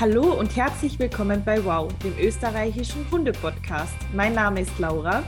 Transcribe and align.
Hallo 0.00 0.34
und 0.34 0.54
herzlich 0.54 0.96
willkommen 1.00 1.42
bei 1.44 1.64
Wow, 1.64 1.92
dem 2.04 2.16
österreichischen 2.20 3.04
Hunde-Podcast. 3.10 3.96
Mein 4.14 4.32
Name 4.32 4.60
ist 4.60 4.78
Laura. 4.78 5.24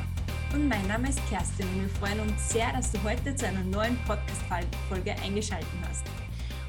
Und 0.54 0.68
mein 0.68 0.86
Name 0.86 1.08
ist 1.08 1.18
Kerstin 1.28 1.66
und 1.74 1.80
wir 1.80 1.88
freuen 1.88 2.20
uns 2.20 2.50
sehr, 2.50 2.72
dass 2.72 2.92
du 2.92 3.02
heute 3.02 3.34
zu 3.34 3.48
einer 3.48 3.64
neuen 3.64 3.98
Podcast-Folge 4.06 5.16
eingeschaltet 5.24 5.66
hast. 5.88 6.04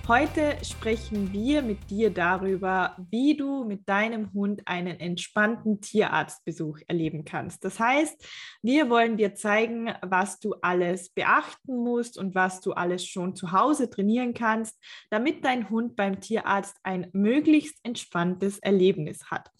Heute 0.07 0.57
sprechen 0.63 1.31
wir 1.31 1.61
mit 1.61 1.89
dir 1.89 2.09
darüber, 2.09 2.97
wie 3.11 3.37
du 3.37 3.63
mit 3.63 3.87
deinem 3.87 4.33
Hund 4.33 4.61
einen 4.65 4.99
entspannten 4.99 5.79
Tierarztbesuch 5.79 6.79
erleben 6.87 7.23
kannst. 7.23 7.63
Das 7.63 7.79
heißt, 7.79 8.25
wir 8.63 8.89
wollen 8.89 9.15
dir 9.15 9.35
zeigen, 9.35 9.93
was 10.01 10.39
du 10.39 10.55
alles 10.61 11.09
beachten 11.09 11.77
musst 11.77 12.17
und 12.17 12.33
was 12.33 12.61
du 12.61 12.73
alles 12.73 13.05
schon 13.05 13.35
zu 13.35 13.51
Hause 13.51 13.89
trainieren 13.89 14.33
kannst, 14.33 14.77
damit 15.11 15.45
dein 15.45 15.69
Hund 15.69 15.95
beim 15.95 16.19
Tierarzt 16.19 16.77
ein 16.83 17.07
möglichst 17.13 17.77
entspanntes 17.83 18.57
Erlebnis 18.59 19.29
hat. 19.29 19.51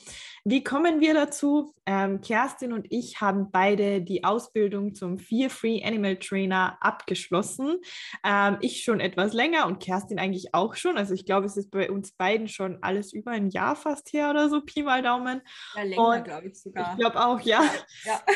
Wie 0.44 0.63
kommen 0.63 1.02
wir 1.02 1.13
dazu? 1.13 1.71
Ähm, 1.85 2.20
Kerstin 2.21 2.73
und 2.73 2.88
ich 2.90 3.21
haben 3.21 3.52
beide 3.52 4.02
die 4.02 4.23
Ausbildung 4.23 4.96
zum 4.96 5.20
Fear 5.20 5.52
Free 5.52 5.84
Animal 5.84 6.16
Trainer 6.18 6.77
abgeschlossen. 6.82 7.77
Ähm, 8.26 8.58
ich 8.62 8.84
schon 8.84 8.99
etwas 8.99 9.34
länger 9.34 9.68
und 9.68 9.80
Kerstin 9.80 10.18
eigentlich 10.18 10.30
eigentlich 10.31 10.53
auch 10.53 10.76
schon. 10.76 10.98
Also 10.98 11.13
ich 11.13 11.26
glaube, 11.26 11.45
es 11.45 11.58
ist 11.58 11.71
bei 11.71 11.91
uns 11.91 12.13
beiden 12.13 12.48
schon 12.48 12.77
alles 12.81 13.13
über 13.13 13.31
ein 13.31 13.49
Jahr 13.49 13.76
fast 13.76 14.13
her 14.13 14.30
oder 14.30 14.49
so, 14.49 14.62
Pi 14.62 14.84
mal 14.84 15.02
Daumen. 15.02 15.41
Ja, 15.76 15.84
länger, 15.84 16.21
glaube 16.21 16.48
ich 16.48 16.62
sogar. 16.62 16.91
Ich 16.91 16.99
glaube 16.99 17.23
auch, 17.23 17.40
ja. 17.41 17.62
ja. 18.05 18.21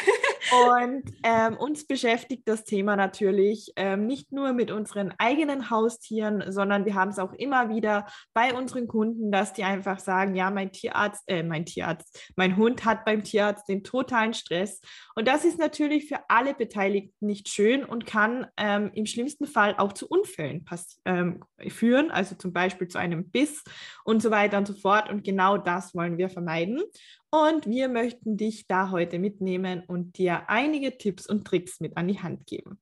Und 0.74 1.12
ähm, 1.24 1.58
uns 1.58 1.88
beschäftigt 1.88 2.44
das 2.48 2.66
Thema 2.66 2.96
natürlich 2.96 3.72
ähm, 3.78 4.06
nicht 4.06 4.32
nur 4.32 4.54
mit 4.54 4.70
unseren 4.70 5.14
eigenen 5.18 5.70
Haustieren, 5.70 6.44
sondern 6.52 6.86
wir 6.86 6.94
haben 6.94 7.10
es 7.10 7.20
auch 7.20 7.34
immer 7.34 7.70
wieder 7.70 8.06
bei 8.34 8.54
unseren 8.54 8.88
Kunden, 8.88 9.32
dass 9.32 9.54
die 9.54 9.64
einfach 9.64 10.00
sagen, 10.00 10.36
ja, 10.36 10.52
mein 10.52 10.72
Tierarzt, 10.72 11.24
äh, 11.28 11.42
mein 11.42 11.66
Tierarzt, 11.66 12.32
mein 12.36 12.58
Hund 12.58 12.86
hat 12.86 13.06
beim 13.06 13.24
Tierarzt 13.24 13.68
den 13.68 13.84
totalen 13.84 14.34
Stress. 14.34 14.82
Und 15.16 15.28
das 15.28 15.46
ist 15.46 15.58
natürlich 15.58 16.08
für 16.08 16.20
alle 16.28 16.54
Beteiligten 16.54 17.26
nicht 17.26 17.50
schön 17.50 17.84
und 17.84 18.06
kann 18.06 18.46
ähm, 18.58 18.92
im 18.94 19.06
schlimmsten 19.06 19.48
Fall 19.48 19.76
auch 19.78 19.94
zu 19.94 20.08
Unfällen 20.08 20.64
ähm, 21.06 21.44
führen, 21.86 22.10
also 22.10 22.34
zum 22.36 22.52
Beispiel 22.52 22.88
zu 22.88 22.98
einem 22.98 23.30
Biss 23.30 23.64
und 24.04 24.20
so 24.24 24.32
weiter 24.32 24.58
und 24.58 24.66
so 24.66 24.74
fort. 24.74 25.08
Und 25.10 25.24
genau 25.24 25.58
das 25.58 25.94
wollen 25.94 26.18
wir 26.18 26.30
vermeiden. 26.30 26.82
Und 27.30 27.68
wir 27.68 27.90
möchten 27.90 28.38
dich 28.38 28.66
da 28.66 28.90
heute 28.90 29.20
mitnehmen 29.20 29.84
und 29.86 30.18
dir 30.18 30.50
einige 30.50 30.98
Tipps 30.98 31.28
und 31.28 31.46
Tricks 31.46 31.80
mit 31.80 31.96
an 31.96 32.08
die 32.08 32.20
Hand 32.20 32.48
geben. 32.48 32.80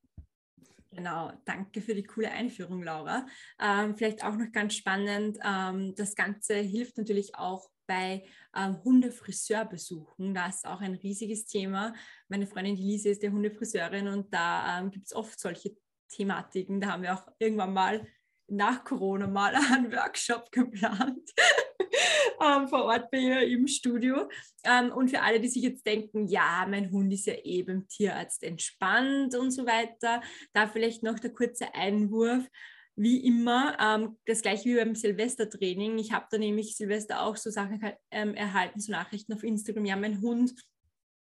Genau, 0.92 1.34
danke 1.44 1.82
für 1.82 1.96
die 1.96 2.04
coole 2.04 2.32
Einführung, 2.32 2.82
Laura. 2.82 3.26
Ähm, 3.60 3.96
vielleicht 3.98 4.24
auch 4.24 4.36
noch 4.36 4.52
ganz 4.54 4.76
spannend, 4.76 5.38
ähm, 5.44 5.96
das 5.96 6.16
Ganze 6.16 6.56
hilft 6.56 6.98
natürlich 6.98 7.36
auch 7.36 7.68
bei 7.88 8.24
ähm, 8.56 8.82
Hundefriseurbesuchen. 8.86 10.34
Das 10.34 10.58
ist 10.58 10.68
auch 10.68 10.80
ein 10.80 10.94
riesiges 10.94 11.46
Thema. 11.46 11.94
Meine 12.30 12.48
Freundin 12.48 12.78
Lise 12.78 13.10
ist 13.10 13.24
ja 13.24 13.32
Hundefriseurin 13.32 14.08
und 14.08 14.34
da 14.34 14.80
ähm, 14.80 14.92
gibt 14.92 15.08
es 15.08 15.16
oft 15.16 15.38
solche 15.40 15.76
Thematiken. 16.10 16.80
Da 16.80 16.92
haben 16.92 17.04
wir 17.04 17.16
auch 17.16 17.28
irgendwann 17.40 17.74
mal 17.74 18.08
nach 18.56 18.84
Corona 18.84 19.28
mal 19.28 19.56
einen 19.74 19.92
Workshop 19.92 20.52
geplant 20.52 21.30
ähm, 22.42 22.68
vor 22.68 22.86
Ort 22.86 23.12
bei 23.12 23.18
ihr 23.18 23.42
im 23.42 23.68
Studio. 23.68 24.30
Ähm, 24.64 24.92
und 24.92 25.10
für 25.10 25.22
alle, 25.22 25.40
die 25.40 25.48
sich 25.48 25.64
jetzt 25.64 25.86
denken, 25.86 26.28
ja, 26.28 26.66
mein 26.70 26.92
Hund 26.92 27.12
ist 27.14 27.28
ja 27.28 27.36
eben 27.44 27.82
eh 27.82 27.86
Tierarzt 27.88 28.44
entspannt 28.44 29.36
und 29.36 29.52
so 29.52 29.66
weiter, 29.66 30.22
da 30.54 30.68
vielleicht 30.68 31.04
noch 31.04 31.20
der 31.20 31.34
kurze 31.34 31.74
Einwurf. 31.74 32.48
Wie 32.96 33.26
immer, 33.26 33.76
ähm, 33.80 34.18
das 34.28 34.44
gleiche 34.44 34.70
wie 34.70 34.76
beim 34.76 34.94
Silvestertraining. 34.94 35.98
Ich 35.98 36.12
habe 36.12 36.28
da 36.30 36.38
nämlich 36.38 36.76
Silvester 36.76 37.24
auch 37.24 37.38
so 37.38 37.50
Sachen 37.50 37.82
ähm, 38.12 38.36
erhalten, 38.36 38.80
so 38.80 38.92
Nachrichten 38.92 39.34
auf 39.34 39.44
Instagram. 39.44 39.86
Ja, 39.86 39.96
mein 39.96 40.22
Hund, 40.22 40.54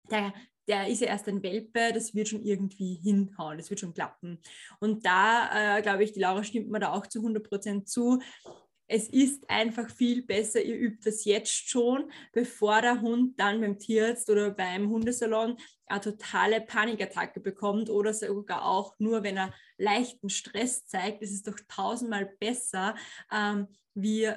der 0.09 0.33
der 0.69 0.89
ist 0.89 1.01
ja 1.01 1.09
erst 1.09 1.29
ein 1.29 1.43
Welpe, 1.43 1.93
das 1.93 2.15
wird 2.15 2.29
schon 2.29 2.45
irgendwie 2.45 2.95
hinhauen, 2.95 3.59
das 3.59 3.71
wird 3.71 3.81
schon 3.81 3.95
klappen. 3.95 4.39
Und 4.81 5.07
da, 5.07 5.79
äh, 5.79 5.83
glaube 5.83 6.05
ich, 6.05 6.13
die 6.13 6.21
Laura 6.21 6.45
stimmt 6.45 6.71
mir 6.71 6.81
da 6.81 6.93
auch 6.93 7.07
zu 7.07 7.21
100 7.21 7.49
Prozent 7.49 7.89
zu. 7.89 8.21
Es 8.89 9.09
ist 9.09 9.49
einfach 9.51 9.91
viel 9.91 10.23
besser, 10.23 10.63
ihr 10.63 10.77
übt 10.77 11.11
das 11.11 11.25
jetzt 11.25 11.69
schon, 11.69 12.11
bevor 12.33 12.83
der 12.83 13.01
Hund 13.01 13.39
dann 13.39 13.61
beim 13.61 13.79
Tierarzt 13.79 14.31
oder 14.31 14.51
beim 14.51 14.89
Hundesalon 14.89 15.57
eine 15.87 16.01
totale 16.01 16.61
Panikattacke 16.61 17.41
bekommt 17.41 17.91
oder 17.91 18.15
sogar 18.15 18.65
auch 18.65 18.95
nur, 18.99 19.25
wenn 19.25 19.37
er 19.37 19.53
leichten 19.77 20.31
Stress 20.31 20.87
zeigt. 20.87 21.23
Es 21.23 21.33
ist 21.33 21.49
doch 21.49 21.59
tausendmal 21.69 22.27
besser, 22.39 22.95
ähm, 23.33 23.67
wie 23.95 24.31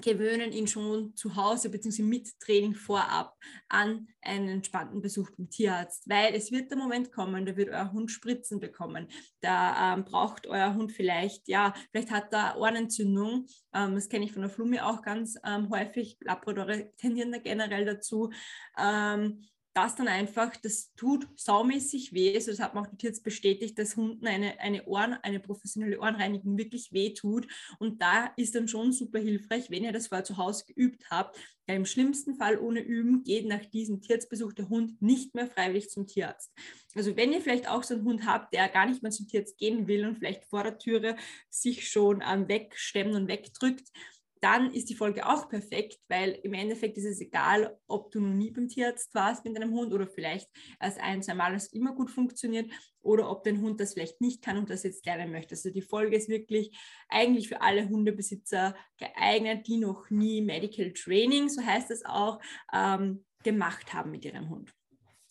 gewöhnen 0.00 0.52
ihn 0.52 0.66
schon 0.66 1.14
zu 1.16 1.36
Hause 1.36 1.70
bzw. 1.70 2.02
mit 2.02 2.38
Training 2.40 2.74
vorab 2.74 3.36
an 3.68 4.08
einen 4.22 4.48
entspannten 4.48 5.00
Besuch 5.00 5.30
beim 5.36 5.50
Tierarzt, 5.50 6.08
weil 6.08 6.34
es 6.34 6.52
wird 6.52 6.70
der 6.70 6.78
Moment 6.78 7.12
kommen, 7.12 7.46
da 7.46 7.56
wird 7.56 7.70
euer 7.70 7.92
Hund 7.92 8.10
Spritzen 8.10 8.60
bekommen, 8.60 9.08
da 9.40 9.94
ähm, 9.94 10.04
braucht 10.04 10.46
euer 10.46 10.74
Hund 10.74 10.92
vielleicht, 10.92 11.48
ja, 11.48 11.74
vielleicht 11.90 12.10
hat 12.10 12.32
er 12.32 12.58
Ohrenentzündung, 12.58 13.46
ähm, 13.74 13.94
das 13.94 14.08
kenne 14.08 14.24
ich 14.24 14.32
von 14.32 14.42
der 14.42 14.50
Flumme 14.50 14.86
auch 14.86 15.02
ganz 15.02 15.36
ähm, 15.44 15.70
häufig, 15.70 16.18
Labradore 16.20 16.92
tendieren 16.96 17.32
da 17.32 17.38
generell 17.38 17.84
dazu, 17.84 18.30
ähm, 18.78 19.44
das 19.84 19.94
dann 19.94 20.08
einfach, 20.08 20.56
das 20.56 20.92
tut 20.94 21.28
saumäßig 21.36 22.12
weh. 22.12 22.34
Also 22.34 22.50
das 22.50 22.60
hat 22.60 22.74
man 22.74 22.86
auch 22.86 22.90
jetzt 23.00 23.22
bestätigt, 23.22 23.78
dass 23.78 23.96
Hunden 23.96 24.26
eine, 24.26 24.58
eine, 24.60 24.84
Ohren, 24.86 25.14
eine 25.22 25.40
professionelle 25.40 26.00
Ohrenreinigung 26.00 26.58
wirklich 26.58 26.92
weh 26.92 27.14
tut. 27.14 27.46
Und 27.78 28.02
da 28.02 28.32
ist 28.36 28.54
dann 28.54 28.68
schon 28.68 28.92
super 28.92 29.18
hilfreich, 29.18 29.70
wenn 29.70 29.84
ihr 29.84 29.92
das 29.92 30.08
vorher 30.08 30.24
zu 30.24 30.36
Hause 30.36 30.64
geübt 30.66 31.10
habt. 31.10 31.38
Ja, 31.68 31.74
Im 31.74 31.86
schlimmsten 31.86 32.34
Fall 32.34 32.58
ohne 32.58 32.80
Üben 32.80 33.22
geht 33.22 33.46
nach 33.46 33.64
diesem 33.66 34.00
Tierarztbesuch 34.00 34.52
der 34.54 34.68
Hund 34.68 35.00
nicht 35.00 35.34
mehr 35.34 35.46
freiwillig 35.46 35.90
zum 35.90 36.06
Tierarzt. 36.06 36.52
Also 36.94 37.16
wenn 37.16 37.32
ihr 37.32 37.40
vielleicht 37.40 37.68
auch 37.68 37.82
so 37.82 37.94
einen 37.94 38.04
Hund 38.04 38.26
habt, 38.26 38.54
der 38.54 38.68
gar 38.68 38.86
nicht 38.86 39.02
mehr 39.02 39.12
zum 39.12 39.28
Tierarzt 39.28 39.58
gehen 39.58 39.86
will 39.86 40.06
und 40.06 40.16
vielleicht 40.16 40.44
vor 40.46 40.62
der 40.62 40.78
Türe 40.78 41.16
sich 41.50 41.88
schon 41.88 42.22
ähm, 42.26 42.48
wegstemmt 42.48 43.14
und 43.14 43.28
wegdrückt, 43.28 43.92
dann 44.40 44.72
ist 44.72 44.88
die 44.88 44.94
Folge 44.94 45.26
auch 45.26 45.48
perfekt, 45.48 45.98
weil 46.08 46.38
im 46.42 46.54
Endeffekt 46.54 46.96
ist 46.98 47.04
es 47.04 47.20
egal, 47.20 47.78
ob 47.86 48.10
du 48.10 48.20
noch 48.20 48.34
nie 48.34 48.50
beim 48.50 48.68
Tierarzt 48.68 49.14
warst 49.14 49.44
mit 49.44 49.56
deinem 49.56 49.72
Hund 49.72 49.92
oder 49.92 50.06
vielleicht 50.06 50.48
als 50.78 50.98
ein, 50.98 51.22
zwei 51.22 51.34
Mal 51.34 51.54
es 51.54 51.72
immer 51.72 51.94
gut 51.94 52.10
funktioniert 52.10 52.70
oder 53.00 53.30
ob 53.30 53.44
dein 53.44 53.60
Hund 53.60 53.80
das 53.80 53.94
vielleicht 53.94 54.20
nicht 54.20 54.42
kann 54.42 54.58
und 54.58 54.70
das 54.70 54.82
jetzt 54.82 55.06
lernen 55.06 55.32
möchte. 55.32 55.54
Also 55.54 55.70
die 55.70 55.82
Folge 55.82 56.16
ist 56.16 56.28
wirklich 56.28 56.76
eigentlich 57.08 57.48
für 57.48 57.60
alle 57.60 57.88
Hundebesitzer 57.88 58.74
geeignet, 58.98 59.66
die 59.66 59.78
noch 59.78 60.10
nie 60.10 60.42
Medical 60.42 60.92
Training, 60.92 61.48
so 61.48 61.62
heißt 61.62 61.90
es 61.90 62.04
auch, 62.04 62.40
ähm, 62.72 63.24
gemacht 63.44 63.94
haben 63.94 64.10
mit 64.10 64.24
ihrem 64.24 64.50
Hund 64.50 64.77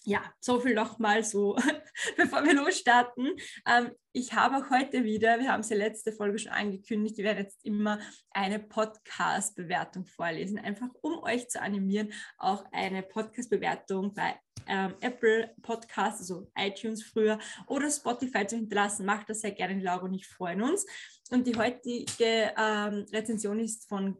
ja, 0.08 0.24
so 0.40 0.62
viel 0.62 0.74
nochmal 0.74 1.22
so, 1.22 1.58
bevor 2.18 2.42
wir 2.46 2.54
losstarten. 2.54 3.36
Ähm, 3.68 3.92
ich 4.14 4.32
habe 4.32 4.56
auch 4.56 4.70
heute 4.70 5.04
wieder, 5.04 5.38
wir 5.38 5.52
haben 5.52 5.60
es 5.60 5.70
ja 5.70 5.76
letzte 5.76 6.14
Folge 6.14 6.40
schon 6.40 6.54
angekündigt, 6.54 7.20
ich 7.20 7.26
werde 7.26 7.42
jetzt 7.42 7.66
immer 7.66 8.00
eine 8.32 8.58
Podcast-Bewertung 8.60 10.06
vorlesen, 10.06 10.60
einfach 10.60 10.88
um 11.02 11.22
euch 11.24 11.50
zu 11.50 11.62
animieren, 11.62 12.14
auch 12.38 12.64
eine 12.72 13.04
Podcast-Bewertung 13.04 14.14
bei 14.14 14.40
ähm, 14.66 14.96
Apple 15.02 15.54
Podcasts, 15.62 16.22
also 16.22 16.50
iTunes 16.58 17.04
früher, 17.04 17.38
oder 17.68 17.92
Spotify 17.92 18.48
zu 18.48 18.56
hinterlassen. 18.56 19.06
Macht 19.06 19.30
das 19.30 19.42
sehr 19.42 19.52
gerne, 19.52 19.78
Laura 19.82 20.06
und 20.06 20.14
ich 20.14 20.26
freuen 20.26 20.62
uns. 20.62 20.86
Und 21.32 21.46
die 21.48 21.58
heutige 21.58 22.54
ähm, 22.58 23.06
Rezension 23.12 23.60
ist 23.60 23.90
von 23.90 24.18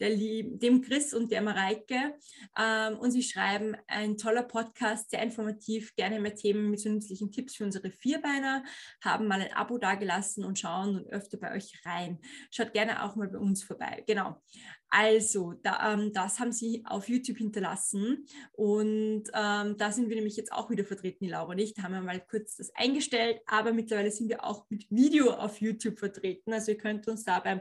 der 0.00 0.16
dem 0.16 0.82
Chris 0.82 1.14
und 1.14 1.30
der 1.30 1.42
Mareike. 1.42 2.14
Ähm, 2.58 2.98
und 2.98 3.10
sie 3.10 3.22
schreiben, 3.22 3.76
ein 3.86 4.16
toller 4.16 4.42
Podcast, 4.42 5.10
sehr 5.10 5.22
informativ, 5.22 5.94
gerne 5.94 6.20
mehr 6.20 6.34
Themen 6.34 6.70
mit 6.70 6.80
so 6.80 6.88
nützlichen 6.88 7.30
Tipps 7.30 7.56
für 7.56 7.64
unsere 7.64 7.90
Vierbeiner, 7.90 8.64
haben 9.02 9.28
mal 9.28 9.40
ein 9.40 9.52
Abo 9.52 9.78
dagelassen 9.78 10.44
und 10.44 10.58
schauen 10.58 10.96
und 10.96 11.12
öfter 11.12 11.38
bei 11.38 11.54
euch 11.54 11.80
rein. 11.84 12.18
Schaut 12.50 12.72
gerne 12.72 13.04
auch 13.04 13.16
mal 13.16 13.28
bei 13.28 13.38
uns 13.38 13.62
vorbei. 13.62 14.02
Genau. 14.06 14.40
Also, 14.92 15.52
da, 15.62 15.92
ähm, 15.92 16.12
das 16.12 16.40
haben 16.40 16.50
sie 16.50 16.82
auf 16.84 17.08
YouTube 17.08 17.38
hinterlassen 17.38 18.26
und 18.52 19.22
ähm, 19.32 19.76
da 19.76 19.92
sind 19.92 20.08
wir 20.08 20.16
nämlich 20.16 20.36
jetzt 20.36 20.52
auch 20.52 20.68
wieder 20.68 20.84
vertreten, 20.84 21.24
die 21.24 21.30
Laura 21.30 21.54
und. 21.54 21.78
Da 21.78 21.84
haben 21.84 21.94
wir 21.94 22.00
mal 22.00 22.20
kurz 22.20 22.56
das 22.56 22.74
eingestellt, 22.74 23.40
aber 23.46 23.72
mittlerweile 23.72 24.10
sind 24.10 24.28
wir 24.28 24.44
auch 24.44 24.68
mit 24.68 24.90
Video 24.90 25.30
auf 25.30 25.60
YouTube 25.60 25.98
vertreten. 26.00 26.52
Also 26.52 26.72
ihr 26.72 26.78
könnt 26.78 27.06
uns 27.06 27.24
da 27.24 27.38
beim 27.38 27.60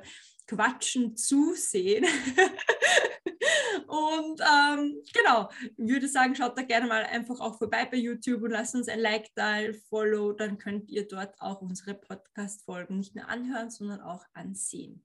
Quatschen 0.50 1.16
zusehen. 1.16 2.04
und 3.88 4.42
ähm, 4.42 5.02
genau, 5.14 5.50
ich 5.62 5.78
würde 5.78 6.08
sagen, 6.08 6.36
schaut 6.36 6.58
da 6.58 6.64
gerne 6.64 6.88
mal 6.88 7.04
einfach 7.04 7.40
auch 7.40 7.58
vorbei 7.60 7.86
bei 7.86 7.98
YouTube 7.98 8.42
und 8.42 8.52
lasst 8.52 8.74
uns 8.74 8.88
ein 8.88 9.00
Like 9.00 9.30
da, 9.36 9.60
Follow, 9.90 10.34
dann 10.34 10.58
könnt 10.58 10.90
ihr 10.90 11.08
dort 11.08 11.40
auch 11.40 11.62
unsere 11.62 11.94
Podcast-Folgen 11.94 12.98
nicht 12.98 13.16
nur 13.16 13.30
anhören, 13.30 13.70
sondern 13.70 14.02
auch 14.02 14.26
ansehen. 14.34 15.04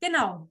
Genau. 0.00 0.48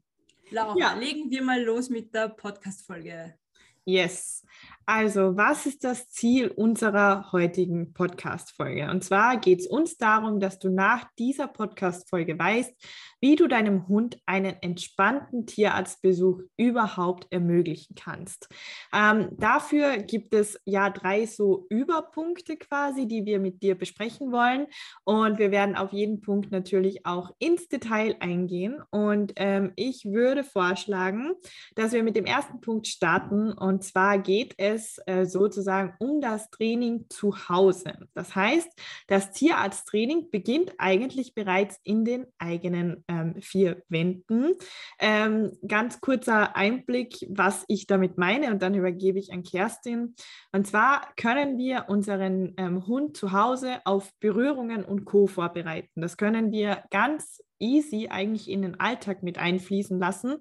Laura, 0.52 0.78
ja. 0.78 0.94
legen 0.94 1.32
wir 1.32 1.42
mal 1.42 1.64
los 1.64 1.90
mit 1.90 2.14
der 2.14 2.30
Podcast-Folge. 2.30 3.36
Yes. 3.86 4.44
Also, 4.86 5.38
was 5.38 5.66
ist 5.66 5.86
das 5.86 6.10
Ziel 6.10 6.50
unserer 6.50 7.32
heutigen 7.32 7.94
Podcast-Folge? 7.94 8.90
Und 8.90 9.02
zwar 9.02 9.38
geht 9.38 9.62
es 9.62 9.68
uns 9.68 9.98
darum, 9.98 10.42
dass 10.42 10.60
du 10.60 10.70
nach 10.70 11.06
dieser 11.18 11.48
Podcast-Folge 11.48 12.38
weißt, 12.38 12.74
wie 13.22 13.38
du 13.38 13.48
deinem 13.48 13.88
Hund 13.88 14.20
einen 14.26 14.58
entspannten 14.62 15.46
Tierarztbesuch 15.46 16.42
überhaupt 16.58 17.28
ermöglichen 17.32 17.96
kannst. 17.96 18.50
Ähm, 18.94 19.30
dafür 19.38 20.00
gibt 20.00 20.34
es 20.34 20.60
ja 20.66 20.90
drei 20.90 21.26
so 21.28 21.66
Überpunkte 21.70 22.58
quasi, 22.58 23.08
die 23.08 23.26
wir 23.26 23.40
mit 23.40 23.64
dir 23.64 23.76
besprechen 23.76 24.34
wollen. 24.34 24.68
Und 25.06 25.40
wir 25.40 25.52
werden 25.52 25.78
auf 25.78 25.94
jeden 25.94 26.20
Punkt 26.20 26.52
natürlich 26.52 27.06
auch 27.06 27.32
ins 27.40 27.70
Detail 27.70 28.18
eingehen. 28.20 28.82
Und 28.90 29.32
ähm, 29.38 29.72
ich 29.78 30.04
würde 30.04 30.44
vorschlagen, 30.44 31.32
dass 31.76 31.94
wir 31.94 32.04
mit 32.04 32.18
dem 32.18 32.26
ersten 32.26 32.60
Punkt 32.60 32.88
starten. 32.88 33.54
Und 33.54 33.73
zwar 33.82 34.20
geht 34.20 34.56
es 34.58 35.00
äh, 35.06 35.24
sozusagen 35.24 35.94
um 36.00 36.20
das 36.20 36.50
Training 36.50 37.06
zu 37.08 37.48
Hause. 37.48 37.94
Das 38.14 38.36
heißt, 38.36 38.70
das 39.08 39.32
Tierarzttraining 39.32 40.32
beginnt 40.32 40.74
eigentlich 40.80 41.34
bereits 41.34 41.80
in 41.84 42.04
den 42.04 42.28
eigenen 42.40 43.06
ähm, 43.08 43.36
vier 43.40 43.82
Wänden. 43.88 44.52
Ähm, 45.00 45.58
ganz 45.66 46.02
kurzer 46.02 46.58
Einblick, 46.58 47.26
was 47.30 47.64
ich 47.70 47.88
damit 47.88 48.18
meine, 48.18 48.52
und 48.52 48.62
dann 48.62 48.76
übergebe 48.76 49.20
ich 49.20 49.32
an 49.32 49.44
Kerstin. 49.44 50.16
Und 50.52 50.68
zwar 50.68 51.14
können 51.16 51.58
wir 51.58 51.86
unseren 51.88 52.54
ähm, 52.58 52.86
Hund 52.86 53.16
zu 53.16 53.32
Hause 53.32 53.80
auf 53.86 54.12
Berührungen 54.20 54.84
und 54.84 55.06
Co. 55.06 55.28
vorbereiten. 55.28 56.02
Das 56.02 56.18
können 56.18 56.52
wir 56.52 56.84
ganz 56.90 57.42
easy 57.60 58.10
eigentlich 58.10 58.50
in 58.50 58.62
den 58.62 58.80
Alltag 58.80 59.24
mit 59.24 59.38
einfließen 59.38 59.98
lassen. 59.98 60.38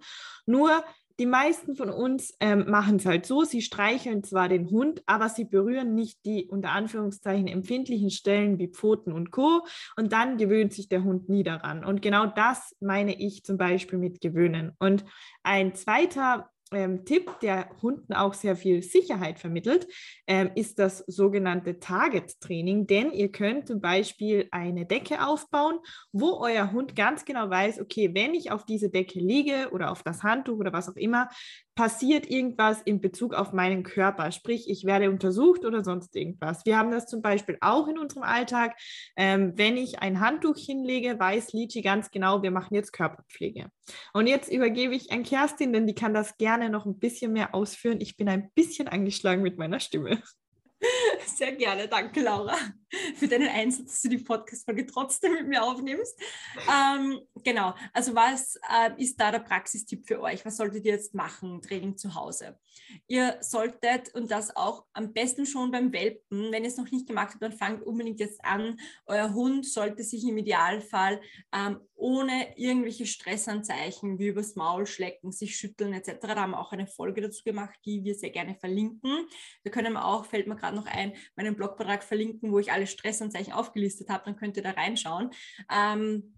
Nur 0.46 0.82
die 1.22 1.26
meisten 1.26 1.76
von 1.76 1.88
uns 1.88 2.36
ähm, 2.40 2.68
machen 2.68 2.96
es 2.96 3.06
halt 3.06 3.26
so, 3.26 3.44
sie 3.44 3.62
streicheln 3.62 4.24
zwar 4.24 4.48
den 4.48 4.68
Hund, 4.70 5.04
aber 5.06 5.28
sie 5.28 5.44
berühren 5.44 5.94
nicht 5.94 6.24
die 6.24 6.46
unter 6.46 6.70
Anführungszeichen 6.70 7.46
empfindlichen 7.46 8.10
Stellen 8.10 8.58
wie 8.58 8.66
Pfoten 8.66 9.12
und 9.12 9.30
Co. 9.30 9.64
Und 9.94 10.12
dann 10.12 10.36
gewöhnt 10.36 10.72
sich 10.72 10.88
der 10.88 11.04
Hund 11.04 11.28
nie 11.28 11.44
daran. 11.44 11.84
Und 11.84 12.02
genau 12.02 12.26
das 12.26 12.74
meine 12.80 13.14
ich 13.20 13.44
zum 13.44 13.56
Beispiel 13.56 14.00
mit 14.00 14.20
gewöhnen. 14.20 14.72
Und 14.80 15.04
ein 15.44 15.76
zweiter 15.76 16.50
ähm, 16.72 17.04
Tipp, 17.04 17.30
der 17.40 17.68
Hunden 17.82 18.12
auch 18.12 18.34
sehr 18.34 18.56
viel 18.56 18.82
Sicherheit 18.82 19.38
vermittelt, 19.38 19.86
ähm, 20.26 20.50
ist 20.54 20.78
das 20.78 20.98
sogenannte 21.06 21.78
Target-Training. 21.78 22.86
Denn 22.86 23.12
ihr 23.12 23.30
könnt 23.30 23.66
zum 23.66 23.80
Beispiel 23.80 24.48
eine 24.50 24.86
Decke 24.86 25.26
aufbauen, 25.26 25.78
wo 26.12 26.38
euer 26.40 26.72
Hund 26.72 26.96
ganz 26.96 27.24
genau 27.24 27.48
weiß, 27.50 27.80
okay, 27.80 28.10
wenn 28.14 28.34
ich 28.34 28.50
auf 28.50 28.64
diese 28.64 28.90
Decke 28.90 29.18
liege 29.18 29.70
oder 29.72 29.90
auf 29.90 30.02
das 30.02 30.22
Handtuch 30.22 30.58
oder 30.58 30.72
was 30.72 30.88
auch 30.88 30.96
immer, 30.96 31.28
passiert 31.74 32.28
irgendwas 32.28 32.82
in 32.82 33.00
Bezug 33.00 33.34
auf 33.34 33.52
meinen 33.52 33.82
Körper, 33.82 34.30
sprich, 34.30 34.68
ich 34.68 34.84
werde 34.84 35.10
untersucht 35.10 35.64
oder 35.64 35.82
sonst 35.82 36.14
irgendwas. 36.14 36.66
Wir 36.66 36.78
haben 36.78 36.90
das 36.90 37.06
zum 37.06 37.22
Beispiel 37.22 37.56
auch 37.60 37.88
in 37.88 37.98
unserem 37.98 38.22
Alltag. 38.22 38.76
Ähm, 39.16 39.52
wenn 39.56 39.76
ich 39.76 40.00
ein 40.00 40.20
Handtuch 40.20 40.56
hinlege, 40.56 41.18
weiß 41.18 41.52
Lichi 41.52 41.82
ganz 41.82 42.10
genau, 42.10 42.42
wir 42.42 42.50
machen 42.50 42.74
jetzt 42.74 42.92
Körperpflege. 42.92 43.70
Und 44.12 44.26
jetzt 44.26 44.52
übergebe 44.52 44.94
ich 44.94 45.12
an 45.12 45.22
Kerstin, 45.22 45.72
denn 45.72 45.86
die 45.86 45.94
kann 45.94 46.14
das 46.14 46.36
gerne 46.36 46.68
noch 46.68 46.86
ein 46.86 46.98
bisschen 46.98 47.32
mehr 47.32 47.54
ausführen. 47.54 48.00
Ich 48.00 48.16
bin 48.16 48.28
ein 48.28 48.50
bisschen 48.54 48.88
angeschlagen 48.88 49.42
mit 49.42 49.58
meiner 49.58 49.80
Stimme. 49.80 50.22
Sehr 51.26 51.52
gerne, 51.52 51.88
danke 51.88 52.20
Laura 52.20 52.56
für 53.16 53.28
deinen 53.28 53.48
Einsatz, 53.48 53.86
dass 53.86 54.02
du 54.02 54.08
die 54.08 54.18
Podcast-Folge 54.18 54.86
trotzdem 54.86 55.32
mit 55.32 55.48
mir 55.48 55.62
aufnimmst. 55.62 56.18
Ähm, 56.68 57.20
genau, 57.42 57.74
also 57.92 58.14
was 58.14 58.56
äh, 58.70 58.90
ist 59.02 59.20
da 59.20 59.30
der 59.30 59.40
Praxistipp 59.40 60.06
für 60.06 60.20
euch? 60.20 60.44
Was 60.44 60.56
solltet 60.56 60.84
ihr 60.84 60.92
jetzt 60.92 61.14
machen, 61.14 61.62
Training 61.62 61.96
zu 61.96 62.14
Hause? 62.14 62.58
Ihr 63.06 63.38
solltet, 63.40 64.14
und 64.14 64.30
das 64.30 64.54
auch 64.54 64.84
am 64.92 65.12
besten 65.12 65.46
schon 65.46 65.70
beim 65.70 65.92
Welpen, 65.92 66.52
wenn 66.52 66.64
ihr 66.64 66.68
es 66.68 66.76
noch 66.76 66.90
nicht 66.90 67.06
gemacht 67.06 67.30
habt, 67.32 67.42
dann 67.42 67.52
fangt 67.52 67.82
unbedingt 67.82 68.20
jetzt 68.20 68.44
an. 68.44 68.78
Euer 69.06 69.32
Hund 69.32 69.66
sollte 69.66 70.02
sich 70.04 70.24
im 70.24 70.38
Idealfall 70.38 71.20
ähm, 71.54 71.78
ohne 72.02 72.58
irgendwelche 72.58 73.06
Stressanzeichen 73.06 74.18
wie 74.18 74.26
übers 74.26 74.56
Maul 74.56 74.86
schlecken, 74.86 75.30
sich 75.30 75.56
schütteln 75.56 75.92
etc. 75.92 76.18
Da 76.20 76.34
haben 76.34 76.50
wir 76.50 76.58
auch 76.58 76.72
eine 76.72 76.88
Folge 76.88 77.20
dazu 77.20 77.44
gemacht, 77.44 77.78
die 77.84 78.02
wir 78.02 78.16
sehr 78.16 78.30
gerne 78.30 78.56
verlinken. 78.56 79.26
Wir 79.62 79.70
können 79.70 79.96
auch, 79.96 80.24
fällt 80.26 80.48
mir 80.48 80.56
gerade 80.56 80.74
noch 80.74 80.86
ein, 80.86 81.14
meinen 81.36 81.54
Blogbeitrag 81.54 82.02
verlinken, 82.02 82.50
wo 82.50 82.58
ich 82.58 82.72
alle 82.72 82.81
alle 82.82 82.86
Stressanzeichen 82.86 83.52
aufgelistet 83.52 84.08
habe, 84.08 84.24
dann 84.26 84.36
könnt 84.36 84.56
ihr 84.56 84.62
da 84.62 84.70
reinschauen. 84.70 85.30
Ähm, 85.70 86.34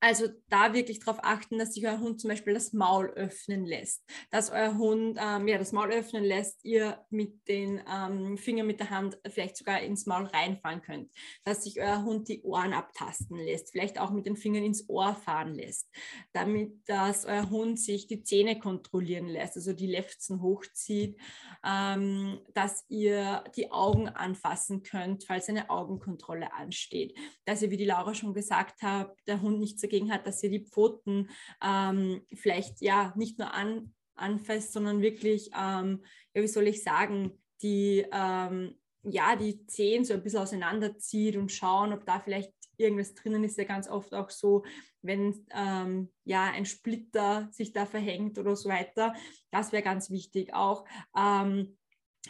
also 0.00 0.28
da 0.48 0.72
wirklich 0.72 0.98
darauf 1.00 1.22
achten, 1.22 1.58
dass 1.58 1.74
sich 1.74 1.86
euer 1.86 2.00
Hund 2.00 2.20
zum 2.20 2.30
Beispiel 2.30 2.54
das 2.54 2.72
Maul 2.72 3.10
öffnen 3.10 3.66
lässt, 3.66 4.02
dass 4.30 4.50
euer 4.50 4.76
Hund 4.78 5.18
ähm, 5.20 5.46
ja, 5.46 5.58
das 5.58 5.72
Maul 5.72 5.92
öffnen 5.92 6.24
lässt, 6.24 6.64
ihr 6.64 7.04
mit 7.10 7.46
den 7.48 7.82
ähm, 7.90 8.38
Fingern 8.38 8.66
mit 8.66 8.80
der 8.80 8.88
Hand 8.88 9.18
vielleicht 9.28 9.58
sogar 9.58 9.80
ins 9.80 10.06
Maul 10.06 10.24
reinfahren 10.24 10.80
könnt, 10.80 11.10
dass 11.44 11.64
sich 11.64 11.80
euer 11.80 12.02
Hund 12.02 12.28
die 12.28 12.42
Ohren 12.42 12.72
abtasten 12.72 13.36
lässt, 13.36 13.72
vielleicht 13.72 14.00
auch 14.00 14.10
mit 14.10 14.24
den 14.24 14.36
Fingern 14.36 14.64
ins 14.64 14.88
Ohr 14.88 15.14
fahren 15.14 15.54
lässt, 15.54 15.90
damit 16.32 16.80
dass 16.86 17.26
euer 17.26 17.50
Hund 17.50 17.78
sich 17.78 18.06
die 18.06 18.22
Zähne 18.22 18.58
kontrollieren 18.58 19.28
lässt, 19.28 19.56
also 19.56 19.74
die 19.74 19.86
Lefzen 19.86 20.40
hochzieht, 20.40 21.20
ähm, 21.64 22.40
dass 22.54 22.86
ihr 22.88 23.44
die 23.54 23.70
Augen 23.70 24.08
anfassen 24.08 24.82
könnt, 24.82 25.24
falls 25.24 25.50
eine 25.50 25.68
Augenkontrolle 25.68 26.54
ansteht, 26.54 27.14
dass 27.44 27.60
ihr, 27.60 27.70
wie 27.70 27.76
die 27.76 27.84
Laura 27.84 28.14
schon 28.14 28.32
gesagt 28.32 28.80
hat, 28.80 29.14
der 29.26 29.42
Hund 29.42 29.60
nicht 29.60 29.78
so 29.78 29.89
dagegen 29.90 30.12
hat, 30.12 30.26
dass 30.26 30.42
ihr 30.42 30.50
die 30.50 30.64
Pfoten 30.64 31.28
ähm, 31.62 32.22
vielleicht 32.32 32.80
ja 32.80 33.12
nicht 33.16 33.38
nur 33.38 33.52
an, 33.52 33.92
anfasst, 34.14 34.72
sondern 34.72 35.02
wirklich, 35.02 35.50
ähm, 35.58 36.04
ja, 36.34 36.42
wie 36.42 36.48
soll 36.48 36.68
ich 36.68 36.82
sagen, 36.82 37.32
die, 37.62 38.06
ähm, 38.12 38.76
ja, 39.02 39.34
die 39.36 39.66
Zehen 39.66 40.04
so 40.04 40.14
ein 40.14 40.22
bisschen 40.22 40.40
auseinanderzieht 40.40 41.36
und 41.36 41.50
schauen, 41.50 41.92
ob 41.92 42.04
da 42.06 42.20
vielleicht 42.20 42.52
irgendwas 42.76 43.14
drinnen 43.14 43.44
ist. 43.44 43.58
Ja, 43.58 43.64
ganz 43.64 43.88
oft 43.88 44.14
auch 44.14 44.30
so, 44.30 44.64
wenn 45.02 45.46
ähm, 45.54 46.10
ja 46.24 46.44
ein 46.44 46.66
Splitter 46.66 47.48
sich 47.52 47.72
da 47.72 47.86
verhängt 47.86 48.38
oder 48.38 48.56
so 48.56 48.68
weiter. 48.68 49.14
Das 49.50 49.72
wäre 49.72 49.82
ganz 49.82 50.10
wichtig. 50.10 50.54
Auch 50.54 50.84
ähm, 51.16 51.76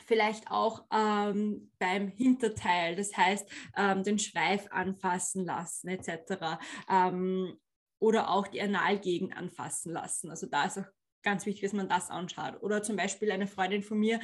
vielleicht 0.06 0.50
auch 0.50 0.84
ähm, 0.92 1.70
beim 1.78 2.08
Hinterteil, 2.08 2.96
das 2.96 3.16
heißt 3.16 3.48
ähm, 3.76 4.02
den 4.04 4.18
Schweif 4.18 4.66
anfassen 4.70 5.44
lassen 5.44 5.88
etc. 5.88 6.58
Ähm, 6.88 7.58
oder 7.98 8.30
auch 8.30 8.46
die 8.46 8.62
Analgegend 8.62 9.36
anfassen 9.36 9.92
lassen. 9.92 10.30
Also 10.30 10.46
da 10.46 10.64
ist 10.64 10.78
auch 10.78 10.86
ganz 11.22 11.44
wichtig, 11.46 11.62
dass 11.62 11.72
man 11.72 11.88
das 11.88 12.10
anschaut. 12.10 12.62
Oder 12.62 12.82
zum 12.82 12.96
Beispiel 12.96 13.30
eine 13.30 13.46
Freundin 13.46 13.82
von 13.82 13.98
mir, 13.98 14.20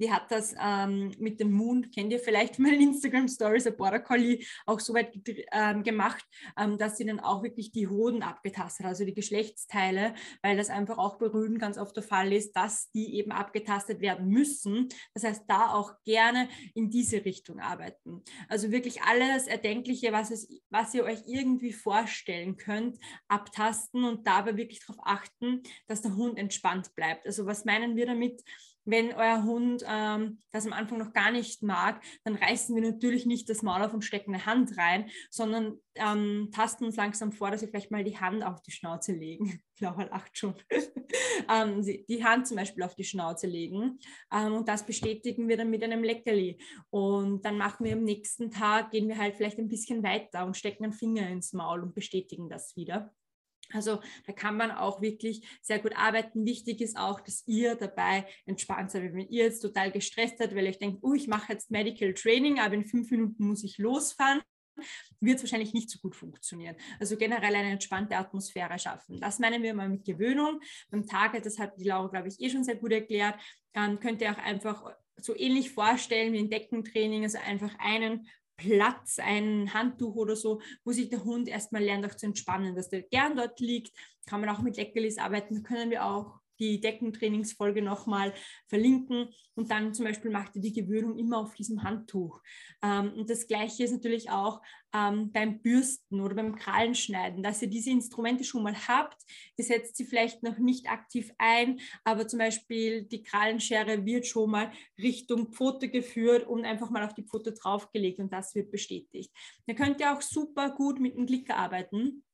die 0.00 0.10
hat 0.10 0.30
das 0.30 0.54
ähm, 0.60 1.12
mit 1.18 1.40
dem 1.40 1.52
Moon, 1.52 1.90
kennt 1.90 2.12
ihr 2.12 2.18
vielleicht 2.18 2.56
von 2.60 2.64
meinen 2.64 2.80
Instagram 2.80 3.28
Stories, 3.28 3.64
der 3.64 3.72
Border 3.72 4.00
Collie, 4.00 4.44
auch 4.66 4.80
so 4.80 4.94
weit 4.94 5.12
ähm, 5.52 5.82
gemacht, 5.82 6.24
ähm, 6.58 6.78
dass 6.78 6.96
sie 6.96 7.04
dann 7.04 7.20
auch 7.20 7.42
wirklich 7.42 7.72
die 7.72 7.88
Hoden 7.88 8.22
abgetastet 8.22 8.84
hat, 8.84 8.90
also 8.90 9.04
die 9.04 9.14
Geschlechtsteile, 9.14 10.14
weil 10.42 10.56
das 10.56 10.70
einfach 10.70 10.98
auch 10.98 11.18
berühmt 11.18 11.60
ganz 11.60 11.78
oft 11.78 11.94
der 11.96 12.02
Fall 12.02 12.32
ist, 12.32 12.52
dass 12.56 12.90
die 12.92 13.14
eben 13.16 13.32
abgetastet 13.32 14.00
werden 14.00 14.28
müssen. 14.28 14.88
Das 15.14 15.24
heißt, 15.24 15.44
da 15.46 15.72
auch 15.72 15.92
gerne 16.04 16.48
in 16.74 16.90
diese 16.90 17.24
Richtung 17.24 17.60
arbeiten. 17.60 18.22
Also 18.48 18.70
wirklich 18.70 19.02
alles 19.02 19.46
Erdenkliche, 19.46 20.12
was, 20.12 20.30
es, 20.30 20.48
was 20.70 20.94
ihr 20.94 21.04
euch 21.04 21.20
irgendwie 21.26 21.72
vorstellen 21.72 22.56
könnt, 22.56 22.98
abtasten 23.28 24.04
und 24.04 24.26
dabei 24.26 24.56
wirklich 24.56 24.80
darauf 24.80 25.04
achten, 25.04 25.62
dass 25.86 26.02
der 26.02 26.16
Hund 26.16 26.38
entspannt 26.38 26.94
bleibt. 26.94 27.26
Also 27.26 27.46
was 27.46 27.64
meinen 27.64 27.96
wir 27.96 28.06
damit? 28.06 28.42
Wenn 28.84 29.12
euer 29.12 29.44
Hund 29.44 29.84
ähm, 29.86 30.42
das 30.52 30.66
am 30.66 30.72
Anfang 30.72 30.98
noch 30.98 31.12
gar 31.12 31.30
nicht 31.30 31.62
mag, 31.62 32.02
dann 32.24 32.34
reißen 32.34 32.74
wir 32.74 32.82
natürlich 32.82 33.26
nicht 33.26 33.48
das 33.48 33.62
Maul 33.62 33.82
auf 33.82 33.94
und 33.94 34.02
stecken 34.02 34.34
eine 34.34 34.46
Hand 34.46 34.76
rein, 34.76 35.10
sondern 35.30 35.78
ähm, 35.94 36.50
tasten 36.52 36.84
uns 36.84 36.96
langsam 36.96 37.32
vor, 37.32 37.50
dass 37.50 37.60
wir 37.60 37.68
vielleicht 37.68 37.90
mal 37.90 38.04
die 38.04 38.18
Hand 38.18 38.44
auf 38.44 38.62
die 38.62 38.70
Schnauze 38.70 39.12
legen. 39.12 39.60
Laura 39.80 40.04
lacht 40.04 40.36
schon. 40.36 40.54
ähm, 41.50 41.82
die 41.82 42.24
Hand 42.24 42.46
zum 42.46 42.56
Beispiel 42.56 42.82
auf 42.82 42.94
die 42.94 43.04
Schnauze 43.04 43.46
legen. 43.46 43.98
Ähm, 44.32 44.54
und 44.54 44.68
das 44.68 44.84
bestätigen 44.84 45.48
wir 45.48 45.56
dann 45.56 45.70
mit 45.70 45.82
einem 45.82 46.02
Leckerli. 46.02 46.58
Und 46.90 47.44
dann 47.44 47.58
machen 47.58 47.84
wir 47.84 47.92
am 47.92 48.04
nächsten 48.04 48.50
Tag, 48.50 48.90
gehen 48.90 49.08
wir 49.08 49.18
halt 49.18 49.36
vielleicht 49.36 49.58
ein 49.58 49.68
bisschen 49.68 50.02
weiter 50.02 50.44
und 50.46 50.56
stecken 50.56 50.84
einen 50.84 50.92
Finger 50.92 51.28
ins 51.28 51.52
Maul 51.52 51.82
und 51.82 51.94
bestätigen 51.94 52.48
das 52.48 52.76
wieder. 52.76 53.12
Also 53.72 54.00
da 54.26 54.32
kann 54.32 54.56
man 54.56 54.70
auch 54.70 55.00
wirklich 55.00 55.46
sehr 55.62 55.78
gut 55.78 55.96
arbeiten. 55.96 56.44
Wichtig 56.44 56.80
ist 56.80 56.96
auch, 56.96 57.20
dass 57.20 57.44
ihr 57.46 57.74
dabei 57.74 58.26
entspannt 58.46 58.90
seid. 58.90 59.12
Wenn 59.12 59.28
ihr 59.28 59.44
jetzt 59.44 59.60
total 59.60 59.90
gestresst 59.90 60.38
seid, 60.38 60.54
weil 60.54 60.66
ihr 60.66 60.72
denkt, 60.72 60.98
oh, 61.02 61.14
ich 61.14 61.28
mache 61.28 61.52
jetzt 61.52 61.70
Medical 61.70 62.14
Training, 62.14 62.60
aber 62.60 62.74
in 62.74 62.84
fünf 62.84 63.10
Minuten 63.10 63.46
muss 63.46 63.64
ich 63.64 63.78
losfahren, 63.78 64.42
wird 65.20 65.36
es 65.36 65.42
wahrscheinlich 65.42 65.74
nicht 65.74 65.90
so 65.90 65.98
gut 65.98 66.16
funktionieren. 66.16 66.76
Also 66.98 67.16
generell 67.16 67.54
eine 67.54 67.70
entspannte 67.70 68.16
Atmosphäre 68.16 68.78
schaffen. 68.78 69.20
Das 69.20 69.38
meinen 69.38 69.62
wir 69.62 69.74
mal 69.74 69.88
mit 69.88 70.04
Gewöhnung. 70.04 70.60
Beim 70.90 71.06
Tage, 71.06 71.40
das 71.40 71.58
hat 71.58 71.78
die 71.78 71.84
Laura, 71.84 72.08
glaube 72.08 72.28
ich, 72.28 72.40
eh 72.40 72.50
schon 72.50 72.64
sehr 72.64 72.76
gut 72.76 72.92
erklärt, 72.92 73.38
dann 73.72 74.00
könnt 74.00 74.20
ihr 74.20 74.32
auch 74.32 74.38
einfach 74.38 74.94
so 75.16 75.36
ähnlich 75.36 75.70
vorstellen 75.70 76.32
wie 76.32 76.38
ein 76.38 76.50
Deckentraining, 76.50 77.24
also 77.24 77.38
einfach 77.38 77.74
einen 77.78 78.26
Platz, 78.60 79.18
ein 79.18 79.72
Handtuch 79.72 80.14
oder 80.16 80.36
so, 80.36 80.60
wo 80.84 80.92
sich 80.92 81.08
der 81.08 81.24
Hund 81.24 81.48
erstmal 81.48 81.82
lernt, 81.82 82.04
auch 82.04 82.14
zu 82.14 82.26
entspannen, 82.26 82.74
dass 82.74 82.90
der 82.90 83.02
gern 83.02 83.36
dort 83.36 83.58
liegt. 83.60 83.96
Kann 84.26 84.40
man 84.40 84.50
auch 84.50 84.60
mit 84.60 84.76
Leckerlis 84.76 85.18
arbeiten, 85.18 85.62
können 85.62 85.90
wir 85.90 86.04
auch 86.04 86.39
die 86.60 86.80
Deckentrainingsfolge 86.80 87.82
nochmal 87.82 88.32
verlinken. 88.68 89.28
Und 89.54 89.70
dann 89.70 89.92
zum 89.94 90.04
Beispiel 90.04 90.30
macht 90.30 90.56
ihr 90.56 90.62
die 90.62 90.72
Gewöhnung 90.72 91.18
immer 91.18 91.38
auf 91.38 91.54
diesem 91.54 91.82
Handtuch. 91.82 92.40
Ähm, 92.82 93.12
und 93.14 93.30
das 93.30 93.46
Gleiche 93.46 93.84
ist 93.84 93.92
natürlich 93.92 94.30
auch 94.30 94.60
ähm, 94.94 95.30
beim 95.32 95.60
Bürsten 95.60 96.20
oder 96.20 96.34
beim 96.34 96.56
Krallenschneiden, 96.56 97.42
dass 97.42 97.62
ihr 97.62 97.68
diese 97.68 97.90
Instrumente 97.90 98.44
schon 98.44 98.62
mal 98.62 98.76
habt. 98.88 99.22
Ihr 99.56 99.64
setzt 99.64 99.96
sie 99.96 100.04
vielleicht 100.04 100.42
noch 100.42 100.58
nicht 100.58 100.88
aktiv 100.88 101.30
ein, 101.38 101.80
aber 102.04 102.26
zum 102.26 102.38
Beispiel 102.38 103.04
die 103.04 103.22
Krallenschere 103.22 104.04
wird 104.04 104.26
schon 104.26 104.50
mal 104.50 104.72
Richtung 104.98 105.52
Pfote 105.52 105.88
geführt 105.88 106.46
und 106.46 106.64
einfach 106.64 106.90
mal 106.90 107.04
auf 107.04 107.14
die 107.14 107.24
Pfote 107.24 107.52
draufgelegt 107.52 108.18
und 108.18 108.32
das 108.32 108.54
wird 108.54 108.70
bestätigt. 108.70 109.30
Ihr 109.66 109.74
könnt 109.74 110.00
ja 110.00 110.16
auch 110.16 110.22
super 110.22 110.70
gut 110.70 111.00
mit 111.00 111.16
dem 111.16 111.26
Klicker 111.26 111.56
arbeiten. 111.56 112.24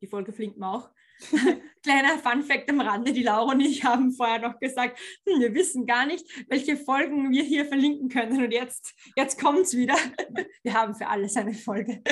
Die 0.00 0.06
Folge 0.06 0.32
flinkt 0.32 0.58
mir 0.58 0.68
auch. 0.68 0.90
Kleiner 1.82 2.18
Fun-Fact 2.18 2.70
am 2.70 2.80
Rande: 2.80 3.12
Die 3.12 3.22
Laura 3.22 3.52
und 3.52 3.60
ich 3.60 3.84
haben 3.84 4.12
vorher 4.12 4.38
noch 4.38 4.58
gesagt, 4.58 4.98
hm, 5.26 5.40
wir 5.40 5.54
wissen 5.54 5.86
gar 5.86 6.06
nicht, 6.06 6.24
welche 6.48 6.76
Folgen 6.76 7.30
wir 7.30 7.42
hier 7.42 7.66
verlinken 7.66 8.08
können. 8.08 8.42
Und 8.42 8.52
jetzt, 8.52 8.94
jetzt 9.16 9.40
kommt 9.40 9.60
es 9.60 9.76
wieder. 9.76 9.96
Wir 10.64 10.74
haben 10.74 10.94
für 10.94 11.08
alles 11.08 11.36
eine 11.36 11.54
Folge. 11.54 12.02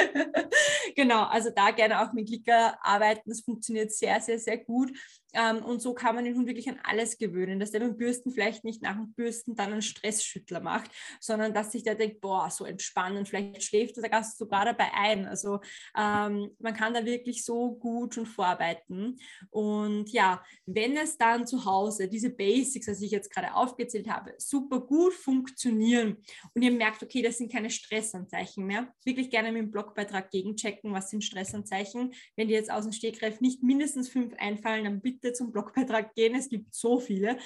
genau, 0.96 1.22
also 1.24 1.50
da 1.54 1.70
gerne 1.70 2.02
auch 2.02 2.12
mit 2.12 2.26
Klicker 2.26 2.76
arbeiten. 2.84 3.28
Das 3.30 3.42
funktioniert 3.42 3.92
sehr, 3.92 4.20
sehr, 4.20 4.40
sehr 4.40 4.58
gut. 4.58 4.90
Ähm, 5.32 5.64
und 5.64 5.80
so 5.80 5.94
kann 5.94 6.14
man 6.14 6.24
den 6.24 6.36
Hund 6.36 6.46
wirklich 6.46 6.68
an 6.68 6.80
alles 6.82 7.18
gewöhnen, 7.18 7.60
dass 7.60 7.70
der 7.70 7.80
beim 7.80 7.96
Bürsten 7.96 8.32
vielleicht 8.32 8.64
nicht 8.64 8.82
nach 8.82 8.96
dem 8.96 9.12
Bürsten 9.12 9.54
dann 9.54 9.72
einen 9.72 9.82
Stressschüttler 9.82 10.60
macht, 10.60 10.90
sondern 11.20 11.54
dass 11.54 11.72
sich 11.72 11.82
der 11.82 11.94
denkt, 11.94 12.20
boah, 12.20 12.50
so 12.50 12.64
entspannen, 12.64 13.26
vielleicht 13.26 13.62
schläft 13.62 13.96
der 13.96 14.08
Gast 14.08 14.38
sogar 14.38 14.64
dabei 14.64 14.92
ein. 14.94 15.26
Also 15.26 15.60
ähm, 15.96 16.50
man 16.58 16.74
kann 16.74 16.94
da 16.94 17.04
wirklich 17.04 17.44
so 17.44 17.72
gut 17.72 18.14
schon 18.14 18.26
vorarbeiten. 18.26 19.18
Ja, 20.08 20.42
wenn 20.66 20.96
es 20.96 21.16
dann 21.16 21.46
zu 21.46 21.64
Hause 21.64 22.08
diese 22.08 22.30
Basics, 22.30 22.88
was 22.88 23.00
ich 23.00 23.10
jetzt 23.10 23.32
gerade 23.32 23.54
aufgezählt 23.54 24.08
habe, 24.08 24.34
super 24.38 24.80
gut 24.80 25.12
funktionieren 25.12 26.16
und 26.54 26.62
ihr 26.62 26.72
merkt, 26.72 27.02
okay, 27.02 27.22
das 27.22 27.38
sind 27.38 27.52
keine 27.52 27.70
Stressanzeichen 27.70 28.66
mehr, 28.66 28.92
wirklich 29.04 29.30
gerne 29.30 29.52
mit 29.52 29.62
dem 29.62 29.70
Blogbeitrag 29.70 30.30
gegenchecken, 30.30 30.92
was 30.92 31.10
sind 31.10 31.24
Stressanzeichen. 31.24 32.12
Wenn 32.36 32.48
dir 32.48 32.54
jetzt 32.54 32.70
aus 32.70 32.84
dem 32.84 32.92
Stegreif 32.92 33.40
nicht 33.40 33.62
mindestens 33.62 34.08
fünf 34.08 34.34
einfallen, 34.38 34.84
dann 34.84 35.00
bitte 35.00 35.32
zum 35.32 35.52
Blogbeitrag 35.52 36.14
gehen. 36.14 36.34
Es 36.34 36.48
gibt 36.48 36.74
so 36.74 36.98
viele. 37.00 37.38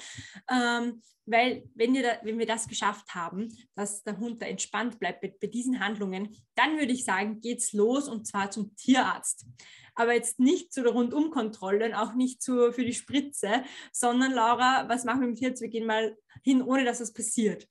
Ähm, 0.51 1.01
weil 1.25 1.67
wenn 1.73 1.93
wir, 1.93 2.03
da, 2.03 2.19
wenn 2.23 2.37
wir 2.37 2.45
das 2.45 2.67
geschafft 2.67 3.15
haben, 3.15 3.51
dass 3.75 4.03
der 4.03 4.19
Hund 4.19 4.41
da 4.41 4.45
entspannt 4.45 4.99
bleibt 4.99 5.21
bei, 5.21 5.33
bei 5.41 5.47
diesen 5.47 5.79
Handlungen, 5.79 6.35
dann 6.55 6.77
würde 6.77 6.93
ich 6.93 7.03
sagen, 7.03 7.41
geht's 7.41 7.73
los 7.73 8.07
und 8.07 8.27
zwar 8.27 8.51
zum 8.51 8.75
Tierarzt. 8.75 9.47
Aber 9.95 10.13
jetzt 10.13 10.39
nicht 10.39 10.73
zu 10.73 10.83
der 10.83 10.91
Rundumkontrolle 10.91 11.85
und 11.85 11.93
auch 11.93 12.13
nicht 12.13 12.41
zu, 12.41 12.71
für 12.71 12.85
die 12.85 12.93
Spritze, 12.93 13.63
sondern 13.91 14.33
Laura, 14.33 14.87
was 14.87 15.05
machen 15.05 15.21
wir 15.21 15.27
mit 15.29 15.37
Tierarzt? 15.37 15.61
Wir 15.61 15.69
gehen 15.69 15.87
mal 15.87 16.17
hin, 16.43 16.61
ohne 16.61 16.83
dass 16.83 16.99
es 16.99 17.13
passiert. 17.13 17.67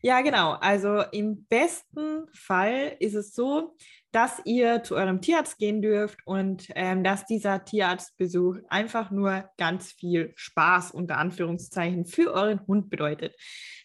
Ja, 0.00 0.20
genau. 0.20 0.52
Also 0.52 1.02
im 1.12 1.44
besten 1.44 2.26
Fall 2.32 2.96
ist 2.98 3.14
es 3.14 3.34
so, 3.34 3.76
dass 4.12 4.42
ihr 4.44 4.82
zu 4.82 4.94
eurem 4.94 5.20
Tierarzt 5.22 5.58
gehen 5.58 5.80
dürft 5.80 6.18
und 6.26 6.68
ähm, 6.74 7.02
dass 7.02 7.24
dieser 7.24 7.64
Tierarztbesuch 7.64 8.56
einfach 8.68 9.10
nur 9.10 9.50
ganz 9.56 9.92
viel 9.92 10.32
Spaß 10.36 10.92
unter 10.92 11.16
Anführungszeichen 11.16 12.04
für 12.04 12.32
euren 12.34 12.66
Hund 12.66 12.90
bedeutet. 12.90 13.34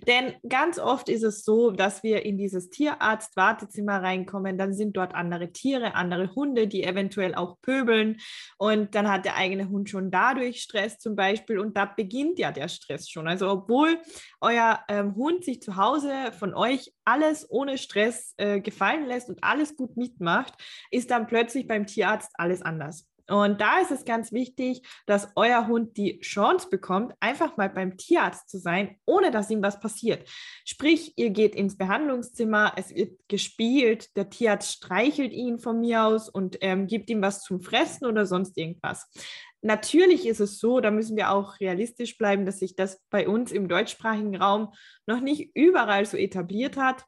Denn 0.06 0.34
ganz 0.48 0.80
oft 0.80 1.10
ist 1.10 1.24
es 1.24 1.44
so, 1.44 1.72
dass 1.72 2.04
wir 2.04 2.26
in 2.26 2.38
dieses 2.38 2.70
Tierarzt-Wartezimmer 2.70 4.04
reinkommen, 4.04 4.58
dann 4.58 4.74
sind 4.74 4.98
dort 4.98 5.16
andere 5.16 5.52
Tiere, 5.52 5.96
andere 5.96 6.36
Hunde, 6.36 6.68
die 6.68 6.84
eventuell 6.84 7.34
auch 7.34 7.60
pöbeln 7.62 8.18
und 8.58 8.96
dann 8.96 9.10
hat 9.10 9.26
der 9.26 9.38
eigene 9.38 9.70
Hund 9.70 9.90
schon 9.90 10.12
dadurch 10.12 10.62
Stress 10.62 10.98
zum 11.00 11.16
Beispiel 11.16 11.58
und 11.58 11.78
da 11.78 11.86
beginnt 11.86 12.38
ja 12.38 12.52
der 12.52 12.68
Stress 12.68 13.10
schon. 13.10 13.28
Also 13.28 13.50
obwohl 13.50 13.98
euer 14.42 14.82
ähm, 14.90 15.16
Hund 15.16 15.46
sich 15.46 15.62
zu 15.62 15.78
Hause 15.78 16.12
von 16.38 16.54
euch 16.54 16.92
alles 17.06 17.50
ohne 17.50 17.78
Stress 17.78 18.34
äh, 18.36 18.60
gefallen 18.60 19.06
lässt 19.06 19.30
und 19.30 19.42
alles 19.42 19.78
gut 19.78 19.96
mitmacht, 20.18 20.54
ist 20.92 21.12
dann 21.12 21.28
plötzlich 21.28 21.68
beim 21.68 21.86
Tierarzt 21.86 22.32
alles 22.36 22.62
anders. 22.62 23.08
Und 23.30 23.60
da 23.60 23.82
ist 23.82 23.92
es 23.92 24.06
ganz 24.06 24.32
wichtig, 24.32 24.84
dass 25.06 25.34
euer 25.36 25.68
Hund 25.68 25.98
die 25.98 26.20
Chance 26.22 26.70
bekommt, 26.70 27.14
einfach 27.20 27.58
mal 27.58 27.70
beim 27.70 27.98
Tierarzt 27.98 28.50
zu 28.50 28.58
sein, 28.58 28.96
ohne 29.06 29.32
dass 29.32 29.50
ihm 29.50 29.62
was 29.62 29.82
passiert. 29.82 30.28
Sprich, 30.64 31.12
ihr 31.18 31.32
geht 31.32 31.54
ins 31.54 31.78
Behandlungszimmer, 31.78 32.74
es 32.78 32.96
wird 32.96 33.20
gespielt, 33.28 34.16
der 34.16 34.30
Tierarzt 34.30 34.72
streichelt 34.72 35.34
ihn 35.34 35.60
von 35.60 35.82
mir 35.82 36.06
aus 36.06 36.30
und 36.30 36.58
ähm, 36.62 36.88
gibt 36.88 37.10
ihm 37.10 37.22
was 37.22 37.44
zum 37.44 37.60
Fressen 37.60 38.06
oder 38.06 38.26
sonst 38.26 38.58
irgendwas. 38.58 39.10
Natürlich 39.62 40.26
ist 40.26 40.40
es 40.40 40.60
so, 40.60 40.80
da 40.80 40.90
müssen 40.90 41.18
wir 41.18 41.32
auch 41.32 41.60
realistisch 41.60 42.18
bleiben, 42.18 42.46
dass 42.46 42.60
sich 42.60 42.78
das 42.78 43.02
bei 43.10 43.28
uns 43.28 43.52
im 43.52 43.68
deutschsprachigen 43.68 44.38
Raum 44.38 44.74
noch 45.06 45.20
nicht 45.20 45.52
überall 45.54 46.06
so 46.06 46.16
etabliert 46.16 46.78
hat. 46.78 47.04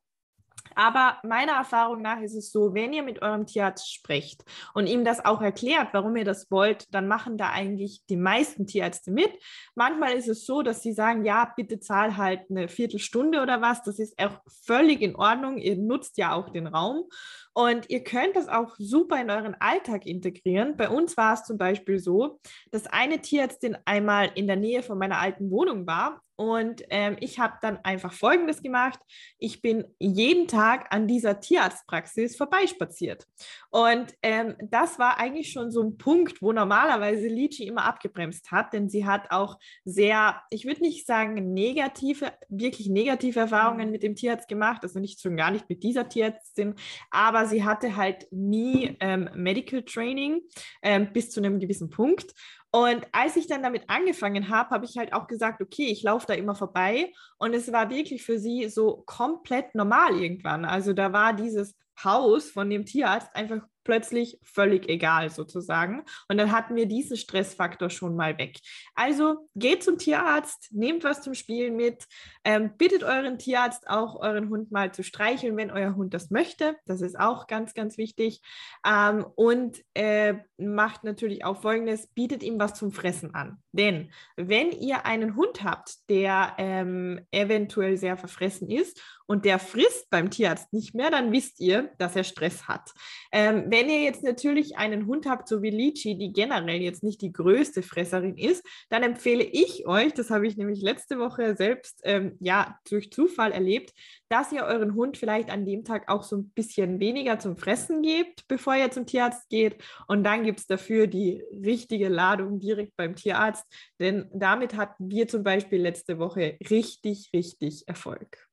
Aber 0.75 1.17
meiner 1.23 1.53
Erfahrung 1.53 2.01
nach 2.01 2.21
ist 2.21 2.35
es 2.35 2.51
so, 2.51 2.73
wenn 2.73 2.93
ihr 2.93 3.03
mit 3.03 3.21
eurem 3.21 3.45
Tierarzt 3.45 3.91
sprecht 3.91 4.43
und 4.73 4.87
ihm 4.87 5.03
das 5.03 5.23
auch 5.23 5.41
erklärt, 5.41 5.89
warum 5.91 6.15
ihr 6.15 6.25
das 6.25 6.49
wollt, 6.51 6.93
dann 6.93 7.07
machen 7.07 7.37
da 7.37 7.49
eigentlich 7.51 8.05
die 8.09 8.15
meisten 8.15 8.65
Tierärzte 8.65 9.11
mit. 9.11 9.31
Manchmal 9.75 10.13
ist 10.13 10.27
es 10.27 10.45
so, 10.45 10.61
dass 10.61 10.81
sie 10.81 10.93
sagen, 10.93 11.25
ja, 11.25 11.51
bitte 11.55 11.79
zahl 11.79 12.17
halt 12.17 12.49
eine 12.49 12.67
Viertelstunde 12.67 13.41
oder 13.41 13.61
was. 13.61 13.83
Das 13.83 13.99
ist 13.99 14.17
auch 14.21 14.39
völlig 14.65 15.01
in 15.01 15.15
Ordnung. 15.15 15.57
Ihr 15.57 15.75
nutzt 15.75 16.17
ja 16.17 16.33
auch 16.33 16.49
den 16.49 16.67
Raum. 16.67 17.05
Und 17.53 17.89
ihr 17.89 18.03
könnt 18.03 18.35
das 18.35 18.47
auch 18.47 18.75
super 18.77 19.19
in 19.19 19.29
euren 19.29 19.55
Alltag 19.59 20.05
integrieren. 20.05 20.77
Bei 20.77 20.89
uns 20.89 21.17
war 21.17 21.33
es 21.33 21.43
zum 21.43 21.57
Beispiel 21.57 21.99
so, 21.99 22.39
dass 22.71 22.87
eine 22.87 23.19
Tierärztin 23.19 23.77
einmal 23.85 24.31
in 24.35 24.47
der 24.47 24.55
Nähe 24.55 24.83
von 24.83 24.97
meiner 24.97 25.19
alten 25.19 25.51
Wohnung 25.51 25.85
war 25.85 26.21
und 26.39 26.83
ähm, 26.89 27.17
ich 27.19 27.37
habe 27.37 27.55
dann 27.61 27.79
einfach 27.83 28.13
Folgendes 28.13 28.63
gemacht. 28.63 28.97
Ich 29.39 29.61
bin 29.61 29.83
jeden 29.99 30.47
Tag 30.47 30.87
an 30.89 31.05
dieser 31.05 31.41
Tierarztpraxis 31.41 32.37
vorbeispaziert. 32.37 33.27
Und 33.71 34.13
ähm, 34.23 34.55
das 34.61 34.99
war 34.99 35.19
eigentlich 35.19 35.51
schon 35.51 35.69
so 35.69 35.83
ein 35.83 35.97
Punkt, 35.97 36.41
wo 36.41 36.53
normalerweise 36.53 37.27
Lichi 37.27 37.67
immer 37.67 37.83
abgebremst 37.83 38.51
hat, 38.51 38.71
denn 38.71 38.87
sie 38.87 39.05
hat 39.05 39.31
auch 39.31 39.59
sehr, 39.83 40.41
ich 40.49 40.63
würde 40.63 40.79
nicht 40.79 41.05
sagen 41.05 41.53
negative, 41.53 42.31
wirklich 42.47 42.87
negative 42.87 43.41
Erfahrungen 43.41 43.87
mhm. 43.87 43.91
mit 43.91 44.03
dem 44.03 44.15
Tierarzt 44.15 44.47
gemacht, 44.47 44.83
also 44.83 44.97
nicht 45.01 45.19
schon 45.19 45.35
gar 45.35 45.51
nicht 45.51 45.67
mit 45.67 45.83
dieser 45.83 46.07
Tierärztin, 46.07 46.75
aber 47.11 47.47
sie 47.47 47.65
hatte 47.65 47.97
halt 47.97 48.27
nie 48.31 48.95
ähm, 49.01 49.29
Medical 49.35 49.83
Training 49.83 50.39
ähm, 50.83 51.11
bis 51.11 51.31
zu 51.31 51.41
einem 51.41 51.59
gewissen 51.59 51.89
Punkt. 51.89 52.33
Und 52.71 53.07
als 53.11 53.35
ich 53.35 53.47
dann 53.47 53.63
damit 53.63 53.89
angefangen 53.89 54.49
habe, 54.49 54.69
habe 54.69 54.85
ich 54.85 54.97
halt 54.97 55.13
auch 55.13 55.27
gesagt, 55.27 55.61
okay, 55.61 55.87
ich 55.87 56.03
laufe 56.03 56.27
da 56.27 56.33
immer 56.35 56.53
vorbei. 56.53 57.11
Und 57.37 57.53
es 57.53 57.71
war 57.71 57.89
wirklich 57.89 58.23
für 58.23 58.37
sie 58.37 58.69
so 58.69 59.03
komplett 59.05 59.73
normal 59.73 60.15
irgendwann. 60.19 60.65
Also 60.65 60.93
da 60.93 61.11
war 61.11 61.33
dieses 61.33 61.75
Haus 62.03 62.51
von 62.51 62.69
dem 62.69 62.85
Tierarzt 62.85 63.35
einfach 63.35 63.61
plötzlich 63.89 64.37
völlig 64.43 64.87
egal 64.87 65.31
sozusagen. 65.31 66.03
Und 66.27 66.37
dann 66.37 66.51
hatten 66.51 66.75
wir 66.75 66.85
diesen 66.85 67.17
Stressfaktor 67.17 67.89
schon 67.89 68.15
mal 68.15 68.37
weg. 68.37 68.59
Also 68.93 69.49
geht 69.55 69.81
zum 69.81 69.97
Tierarzt, 69.97 70.67
nehmt 70.71 71.03
was 71.03 71.23
zum 71.23 71.33
Spielen 71.33 71.75
mit, 71.75 72.05
ähm, 72.43 72.77
bittet 72.77 73.03
euren 73.03 73.39
Tierarzt 73.39 73.89
auch, 73.89 74.19
euren 74.19 74.49
Hund 74.49 74.71
mal 74.71 74.93
zu 74.93 75.01
streicheln, 75.01 75.57
wenn 75.57 75.71
euer 75.71 75.95
Hund 75.95 76.13
das 76.13 76.29
möchte. 76.29 76.75
Das 76.85 77.01
ist 77.01 77.19
auch 77.19 77.47
ganz, 77.47 77.73
ganz 77.73 77.97
wichtig. 77.97 78.43
Ähm, 78.85 79.25
und 79.35 79.83
äh, 79.95 80.35
macht 80.59 81.03
natürlich 81.03 81.43
auch 81.43 81.59
Folgendes, 81.59 82.05
bietet 82.13 82.43
ihm 82.43 82.59
was 82.59 82.75
zum 82.75 82.91
Fressen 82.91 83.33
an. 83.33 83.57
Denn 83.71 84.11
wenn 84.35 84.71
ihr 84.71 85.07
einen 85.07 85.35
Hund 85.35 85.63
habt, 85.63 86.07
der 86.11 86.53
ähm, 86.59 87.21
eventuell 87.31 87.97
sehr 87.97 88.17
verfressen 88.17 88.69
ist 88.69 89.01
und 89.29 89.45
der 89.45 89.59
frisst 89.59 90.09
beim 90.09 90.31
Tierarzt 90.31 90.73
nicht 90.73 90.95
mehr, 90.95 91.11
dann 91.11 91.31
wisst 91.31 91.59
ihr, 91.59 91.91
dass 91.99 92.15
er 92.15 92.23
Stress 92.23 92.67
hat. 92.67 92.91
Ähm, 93.31 93.65
wenn 93.67 93.87
ihr 93.87 94.01
jetzt 94.01 94.23
natürlich 94.23 94.77
einen 94.77 95.05
Hund 95.05 95.27
habt, 95.27 95.47
so 95.47 95.61
wie 95.61 95.69
Lichi, 95.69 96.17
die 96.17 96.33
generell 96.33 96.81
jetzt 96.81 97.03
nicht 97.03 97.21
die 97.21 97.31
größte 97.31 97.83
Fresserin 97.83 98.35
ist, 98.35 98.65
dann 98.89 99.03
empfehle 99.03 99.43
ich 99.43 99.85
euch, 99.85 100.15
das 100.15 100.31
habe 100.31 100.47
ich 100.47 100.57
nämlich 100.57 100.81
letzte 100.81 101.19
Woche 101.19 101.55
selbst 101.55 102.01
ähm, 102.05 102.37
ja 102.39 102.79
durch 102.89 103.11
Zufall 103.11 103.51
erlebt, 103.51 103.93
dass 104.29 104.51
ihr 104.51 104.63
euren 104.63 104.95
Hund 104.95 105.15
vielleicht 105.15 105.51
an 105.51 105.63
dem 105.63 105.83
Tag 105.83 106.09
auch 106.09 106.23
so 106.23 106.37
ein 106.37 106.49
bisschen 106.49 106.99
weniger 106.99 107.37
zum 107.37 107.55
Fressen 107.55 108.01
gebt, 108.01 108.47
bevor 108.47 108.75
ihr 108.77 108.89
zum 108.89 109.05
Tierarzt 109.05 109.47
geht. 109.49 109.75
Und 110.07 110.23
dann 110.23 110.43
gibt 110.43 110.61
es 110.61 110.65
dafür 110.65 111.05
die 111.05 111.43
richtige 111.51 112.09
Ladung 112.09 112.59
direkt 112.59 112.97
beim 112.97 113.15
Tierarzt. 113.15 113.63
Denn 113.99 114.27
damit 114.33 114.75
hatten 114.75 115.11
wir 115.11 115.27
zum 115.27 115.43
Beispiel 115.43 115.79
letzte 115.79 116.17
Woche 116.17 116.57
richtig, 116.67 117.29
richtig 117.31 117.87
Erfolg. 117.87 118.48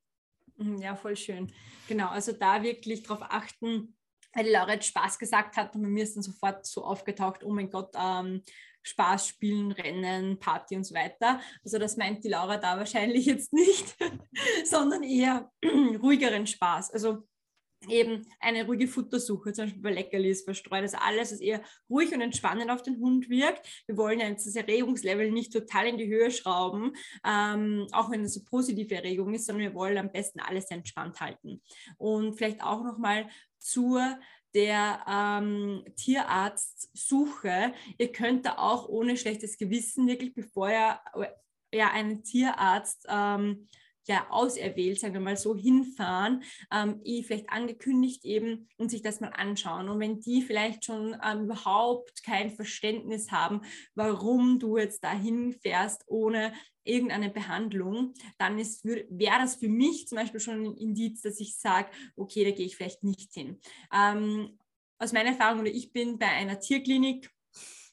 Mhm, 0.57 0.79
ja, 0.79 0.97
voll 0.97 1.17
schön. 1.17 1.53
Genau, 1.89 2.09
also 2.09 2.33
da 2.33 2.63
wirklich 2.63 3.03
darauf 3.03 3.23
achten, 3.23 3.97
weil 4.33 4.45
die 4.45 4.51
Laura 4.51 4.73
jetzt 4.75 4.89
Spaß 4.89 5.19
gesagt 5.19 5.57
hat 5.57 5.75
und 5.75 5.83
bei 5.83 5.89
mir 5.89 6.03
ist 6.05 6.17
dann 6.17 6.23
sofort 6.23 6.67
so 6.67 6.85
aufgetaucht, 6.85 7.45
oh 7.45 7.53
mein 7.53 7.71
Gott, 7.71 7.91
ähm, 7.99 8.43
Spaß, 8.83 9.29
Spielen, 9.29 9.73
Rennen, 9.73 10.39
Party 10.39 10.77
und 10.77 10.85
so 10.85 10.95
weiter. 10.95 11.41
Also 11.65 11.79
das 11.79 11.97
meint 11.97 12.23
die 12.25 12.29
Laura 12.29 12.57
da 12.57 12.79
wahrscheinlich 12.79 13.27
jetzt 13.27 13.53
nicht, 13.53 13.97
sondern 14.65 15.03
eher 15.03 15.51
ruhigeren 15.65 16.47
Spaß. 16.47 16.93
Also 16.93 17.27
eben 17.89 18.27
eine 18.41 18.67
ruhige 18.67 18.89
Futtersuche, 18.89 19.53
zum 19.53 19.67
Beispiel 19.67 19.83
bei 19.83 19.93
Leckerlis 19.93 20.43
verstreut. 20.43 20.83
Also 20.83 20.99
alles, 20.99 21.33
was 21.33 21.41
eher 21.41 21.63
ruhig 21.89 22.13
und 22.13 22.21
entspannend 22.21 22.71
auf 22.71 22.83
den 22.83 22.99
Hund 22.99 23.29
wirkt. 23.29 23.67
Wir 23.87 23.97
wollen 23.97 24.21
ja 24.21 24.31
das 24.31 24.57
Erregungslevel 24.57 25.31
nicht 25.31 25.53
total 25.53 25.87
in 25.87 25.99
die 25.99 26.09
Höhe 26.09 26.31
schrauben, 26.31 26.93
ähm, 27.25 27.87
auch 27.93 28.11
wenn 28.11 28.23
es 28.23 28.37
eine 28.37 28.45
positive 28.45 28.95
Erregung 28.95 29.35
ist, 29.35 29.47
sondern 29.47 29.65
wir 29.65 29.75
wollen 29.75 29.99
am 29.99 30.13
besten 30.13 30.41
alles 30.41 30.71
entspannt 30.71 31.21
halten. 31.21 31.63
Und 31.99 32.35
vielleicht 32.37 32.63
auch 32.63 32.83
nochmal 32.83 33.29
zur 33.59 34.19
der 34.55 35.05
ähm, 35.07 35.85
Tierarztsuche. 35.97 37.75
Ihr 37.99 38.13
könnt 38.13 38.47
da 38.47 38.57
auch 38.57 38.89
ohne 38.89 39.19
schlechtes 39.19 39.59
Gewissen 39.59 40.07
wirklich, 40.07 40.33
bevor 40.33 40.71
ihr 40.71 40.99
ja, 41.75 41.91
einen 41.91 42.23
Tierarzt 42.23 43.07
ähm, 43.09 43.67
ja 44.09 44.27
auserwählt, 44.31 45.01
sagen 45.01 45.15
wir 45.15 45.21
mal 45.21 45.37
so, 45.37 45.57
hinfahren, 45.57 46.43
ähm, 46.73 47.01
eh 47.05 47.23
vielleicht 47.23 47.51
angekündigt 47.51 48.25
eben 48.25 48.69
und 48.79 48.91
sich 48.91 49.03
das 49.03 49.21
mal 49.21 49.31
anschauen. 49.31 49.89
Und 49.89 50.01
wenn 50.01 50.21
die 50.21 50.43
vielleicht 50.43 50.85
schon 50.85 51.17
ähm, 51.25 51.45
überhaupt 51.45 52.23
kein 52.23 52.51
Verständnis 52.51 53.31
haben, 53.31 53.63
warum 53.95 54.59
du 54.59 54.77
jetzt 54.77 55.03
dahin 55.05 55.53
fährst 55.53 56.05
ohne 56.07 56.53
irgendeine 56.85 57.31
Behandlung, 57.31 58.15
dann 58.39 58.57
wäre 58.57 59.39
das 59.39 59.57
für 59.57 59.69
mich 59.69 60.07
zum 60.09 60.17
Beispiel 60.17 60.41
schon 60.41 60.65
ein 60.65 60.77
Indiz, 60.77 61.21
dass 61.23 61.41
ich 61.41 61.57
sage, 61.57 61.91
okay, 62.17 62.45
da 62.45 62.51
gehe 62.51 62.67
ich 62.67 62.77
vielleicht 62.77 63.03
nicht 63.03 63.33
hin. 63.35 63.61
Ähm, 63.93 64.59
aus 64.99 65.13
meiner 65.13 65.31
Erfahrung, 65.31 65.61
oder 65.61 65.71
ich 65.71 65.93
bin 65.93 66.19
bei 66.19 66.29
einer 66.29 66.59
Tierklinik 66.59 67.31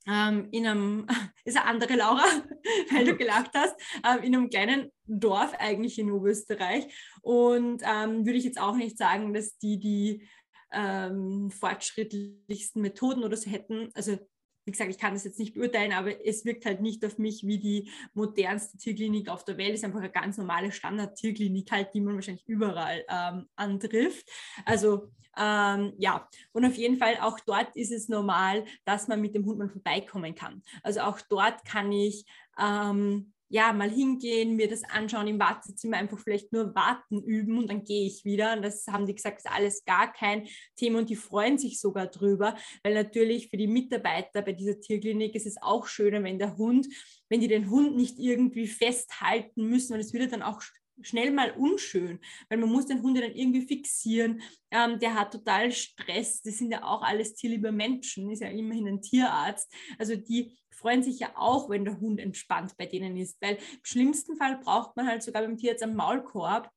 ähm, 0.07 0.47
in 0.51 0.67
einem, 0.67 1.07
ist 1.45 1.57
eine 1.57 1.65
andere 1.65 1.95
Laura, 1.95 2.25
weil 2.91 3.05
du 3.05 3.15
gelacht 3.15 3.51
hast, 3.53 3.75
ähm, 4.05 4.23
in 4.23 4.35
einem 4.35 4.49
kleinen 4.49 4.91
Dorf 5.05 5.53
eigentlich 5.59 5.99
in 5.99 6.11
Oberösterreich. 6.11 6.85
Und 7.21 7.81
ähm, 7.85 8.25
würde 8.25 8.37
ich 8.37 8.45
jetzt 8.45 8.59
auch 8.59 8.75
nicht 8.75 8.97
sagen, 8.97 9.33
dass 9.33 9.57
die 9.57 9.79
die 9.79 10.27
ähm, 10.71 11.51
fortschrittlichsten 11.51 12.81
Methoden 12.81 13.23
oder 13.23 13.37
so 13.37 13.49
hätten. 13.49 13.89
Also 13.93 14.17
wie 14.65 14.71
gesagt, 14.71 14.89
ich 14.89 14.97
kann 14.97 15.13
das 15.13 15.23
jetzt 15.23 15.39
nicht 15.39 15.53
beurteilen, 15.53 15.91
aber 15.91 16.25
es 16.25 16.45
wirkt 16.45 16.65
halt 16.65 16.81
nicht 16.81 17.03
auf 17.05 17.17
mich 17.17 17.45
wie 17.45 17.59
die 17.59 17.91
modernste 18.13 18.77
Tierklinik 18.77 19.29
auf 19.29 19.43
der 19.43 19.57
Welt. 19.57 19.71
Es 19.73 19.79
ist 19.79 19.85
einfach 19.85 19.99
eine 19.99 20.11
ganz 20.11 20.37
normale 20.37 20.71
Standard-Tierklinik 20.71 21.71
halt, 21.71 21.93
die 21.93 22.01
man 22.01 22.15
wahrscheinlich 22.15 22.47
überall 22.47 23.03
ähm, 23.09 23.47
antrifft. 23.55 24.29
Also 24.65 25.09
ähm, 25.37 25.93
ja, 25.97 26.27
und 26.51 26.65
auf 26.65 26.75
jeden 26.75 26.97
Fall 26.97 27.17
auch 27.21 27.39
dort 27.39 27.75
ist 27.75 27.91
es 27.91 28.07
normal, 28.07 28.65
dass 28.85 29.07
man 29.07 29.21
mit 29.21 29.33
dem 29.35 29.45
Hund 29.45 29.57
mal 29.57 29.69
vorbeikommen 29.69 30.35
kann. 30.35 30.61
Also 30.83 31.01
auch 31.01 31.19
dort 31.21 31.65
kann 31.65 31.91
ich 31.91 32.25
ähm, 32.59 33.33
ja, 33.53 33.71
mal 33.71 33.91
hingehen, 33.91 34.55
mir 34.55 34.67
das 34.67 34.83
anschauen, 34.83 35.27
im 35.27 35.39
Wartezimmer 35.39 35.97
einfach 35.97 36.17
vielleicht 36.17 36.51
nur 36.51 36.73
warten 36.73 37.21
üben 37.21 37.59
und 37.59 37.69
dann 37.69 37.83
gehe 37.83 38.07
ich 38.07 38.25
wieder. 38.25 38.53
Und 38.53 38.63
das 38.63 38.87
haben 38.87 39.05
die 39.05 39.13
gesagt, 39.13 39.37
ist 39.37 39.51
alles 39.51 39.85
gar 39.85 40.11
kein 40.11 40.47
Thema 40.75 40.97
und 40.97 41.09
die 41.11 41.15
freuen 41.15 41.59
sich 41.59 41.79
sogar 41.79 42.07
drüber, 42.07 42.57
weil 42.81 42.95
natürlich 42.95 43.49
für 43.49 43.57
die 43.57 43.67
Mitarbeiter 43.67 44.41
bei 44.41 44.53
dieser 44.53 44.79
Tierklinik 44.79 45.35
ist 45.35 45.45
es 45.45 45.61
auch 45.61 45.85
schöner, 45.85 46.23
wenn 46.23 46.39
der 46.39 46.57
Hund, 46.57 46.87
wenn 47.29 47.41
die 47.41 47.47
den 47.47 47.69
Hund 47.69 47.95
nicht 47.95 48.17
irgendwie 48.17 48.65
festhalten 48.65 49.69
müssen, 49.69 49.93
weil 49.93 50.01
es 50.01 50.13
würde 50.13 50.29
dann 50.29 50.41
auch 50.41 50.63
schnell 51.01 51.29
mal 51.29 51.51
unschön, 51.51 52.19
weil 52.49 52.57
man 52.57 52.69
muss 52.69 52.87
den 52.87 53.03
Hund 53.03 53.19
dann 53.19 53.35
irgendwie 53.35 53.67
fixieren. 53.67 54.41
Ähm, 54.71 54.97
der 54.97 55.13
hat 55.13 55.31
total 55.31 55.71
Stress. 55.71 56.41
Das 56.41 56.57
sind 56.57 56.71
ja 56.71 56.83
auch 56.83 57.03
alles 57.03 57.35
tierliebe 57.35 57.71
Menschen, 57.71 58.31
ist 58.31 58.41
ja 58.41 58.49
immerhin 58.49 58.87
ein 58.87 59.01
Tierarzt. 59.01 59.71
Also 59.99 60.15
die 60.15 60.57
freuen 60.83 61.01
sich 61.01 61.19
ja 61.19 61.31
auch, 61.35 61.69
wenn 61.69 61.85
der 61.85 61.99
Hund 62.01 62.19
entspannt 62.19 62.75
bei 62.77 62.85
denen 62.85 63.15
ist, 63.15 63.41
weil 63.41 63.55
im 63.55 63.79
schlimmsten 63.83 64.35
Fall 64.35 64.59
braucht 64.59 64.97
man 64.97 65.07
halt 65.07 65.23
sogar 65.23 65.41
beim 65.41 65.57
Tierarzt 65.57 65.81
einen 65.81 65.95
Maulkorb, 65.95 66.69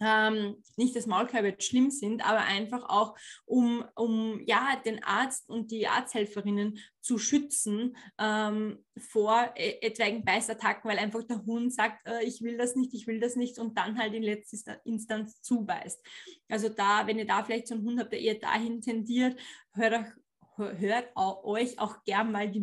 ähm, 0.00 0.56
nicht, 0.76 0.96
dass 0.96 1.06
Maulkörbe 1.06 1.48
jetzt 1.48 1.64
schlimm 1.64 1.90
sind, 1.90 2.28
aber 2.28 2.40
einfach 2.40 2.88
auch, 2.88 3.16
um, 3.44 3.84
um 3.94 4.40
ja, 4.44 4.80
den 4.84 5.02
Arzt 5.04 5.48
und 5.48 5.70
die 5.70 5.86
Arzthelferinnen 5.86 6.78
zu 7.00 7.18
schützen 7.18 7.96
ähm, 8.18 8.84
vor 8.98 9.54
e 9.56 9.78
etwaigen 9.80 10.24
Beißattacken, 10.24 10.90
weil 10.90 10.98
einfach 10.98 11.22
der 11.22 11.44
Hund 11.46 11.72
sagt, 11.72 12.06
äh, 12.06 12.24
ich 12.24 12.42
will 12.42 12.58
das 12.58 12.74
nicht, 12.74 12.92
ich 12.94 13.06
will 13.06 13.20
das 13.20 13.36
nicht 13.36 13.58
und 13.58 13.78
dann 13.78 13.96
halt 13.96 14.12
in 14.14 14.24
letzter 14.24 14.84
Instanz 14.84 15.40
zubeißt. 15.40 16.04
Also 16.48 16.68
da, 16.68 17.06
wenn 17.06 17.18
ihr 17.18 17.26
da 17.26 17.44
vielleicht 17.44 17.68
so 17.68 17.74
einen 17.74 17.84
Hund 17.84 18.00
habt, 18.00 18.12
der 18.12 18.20
eher 18.20 18.40
dahin 18.40 18.80
tendiert, 18.80 19.38
hört 19.72 19.94
euch 19.94 20.12
hört 20.56 21.10
euch 21.16 21.78
auch 21.78 22.04
gern 22.04 22.32
mal 22.32 22.50
die 22.50 22.60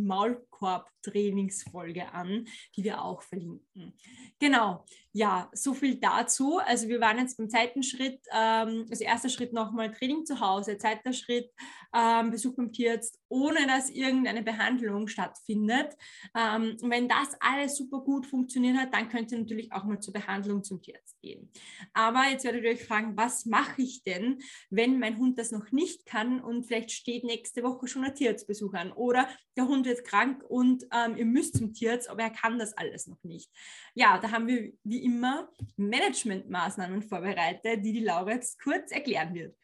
Maulkorb-Trainingsfolge 0.60 2.14
an, 2.14 2.48
die 2.76 2.84
wir 2.84 3.04
auch 3.04 3.22
verlinken. 3.22 3.94
Genau, 4.40 4.86
ja, 5.12 5.50
so 5.54 5.74
viel 5.74 5.96
dazu. 5.96 6.60
Also 6.60 6.88
wir 6.88 7.02
waren 7.02 7.18
jetzt 7.18 7.38
beim 7.38 7.50
zweiten 7.50 7.84
Schritt, 7.84 8.20
ähm, 8.32 8.86
also 8.90 9.04
erster 9.04 9.30
Schritt 9.30 9.54
nochmal 9.54 9.92
Training 9.92 10.26
zu 10.26 10.40
Hause, 10.40 10.78
zweiter 10.78 11.14
Schritt 11.14 11.52
ähm, 11.96 12.32
Besuch 12.32 12.56
beim 12.56 12.72
Tierarzt, 12.72 13.20
ohne 13.28 13.66
dass 13.68 13.90
irgendeine 13.90 14.44
Behandlung 14.44 15.08
stattfindet. 15.08 15.96
Ähm, 16.38 16.78
wenn 16.82 17.10
das 17.10 17.36
alles 17.40 17.78
super 17.78 18.02
gut 18.02 18.26
funktioniert 18.28 18.78
hat, 18.78 18.94
dann 18.94 19.10
könnt 19.10 19.32
ihr 19.32 19.40
natürlich 19.40 19.72
auch 19.72 19.84
mal 19.84 20.00
zur 20.00 20.14
Behandlung 20.14 20.64
zum 20.64 20.82
Tierarzt 20.82 21.20
gehen. 21.22 21.52
Aber 21.94 22.24
jetzt 22.30 22.46
werdet 22.46 22.64
ihr 22.64 22.72
euch 22.72 22.86
fragen, 22.86 23.18
was 23.18 23.46
mache 23.46 23.82
ich 23.82 24.04
denn, 24.04 24.40
wenn 24.70 25.00
mein 25.00 25.18
Hund 25.18 25.40
das 25.40 25.52
noch 25.52 25.72
nicht 25.72 26.06
kann 26.06 26.40
und 26.42 26.66
vielleicht 26.66 26.92
steht 26.92 27.24
nächste 27.24 27.64
Woche 27.64 27.88
schon 27.88 28.04
ein 28.04 28.14
Tierarztbesuch 28.16 28.74
an 28.74 28.92
oder 28.92 29.28
der 29.60 29.68
Hund 29.68 29.86
wird 29.86 30.06
krank 30.06 30.42
und 30.48 30.86
ähm, 30.94 31.18
ihr 31.18 31.26
müsst 31.26 31.58
zum 31.58 31.74
Tierarzt, 31.74 32.10
aber 32.10 32.24
er 32.24 32.30
kann 32.30 32.58
das 32.58 32.78
alles 32.78 33.08
noch 33.08 33.22
nicht. 33.24 33.52
Ja, 33.94 34.18
da 34.18 34.32
haben 34.32 34.48
wir 34.48 34.72
wie 34.86 35.04
immer 35.04 35.50
Managementmaßnahmen 35.76 37.02
vorbereitet, 37.02 37.84
die 37.84 37.92
die 37.92 38.04
Laura 38.06 38.32
jetzt 38.32 38.62
kurz 38.62 38.92
erklären 38.92 39.34
wird. 39.34 39.58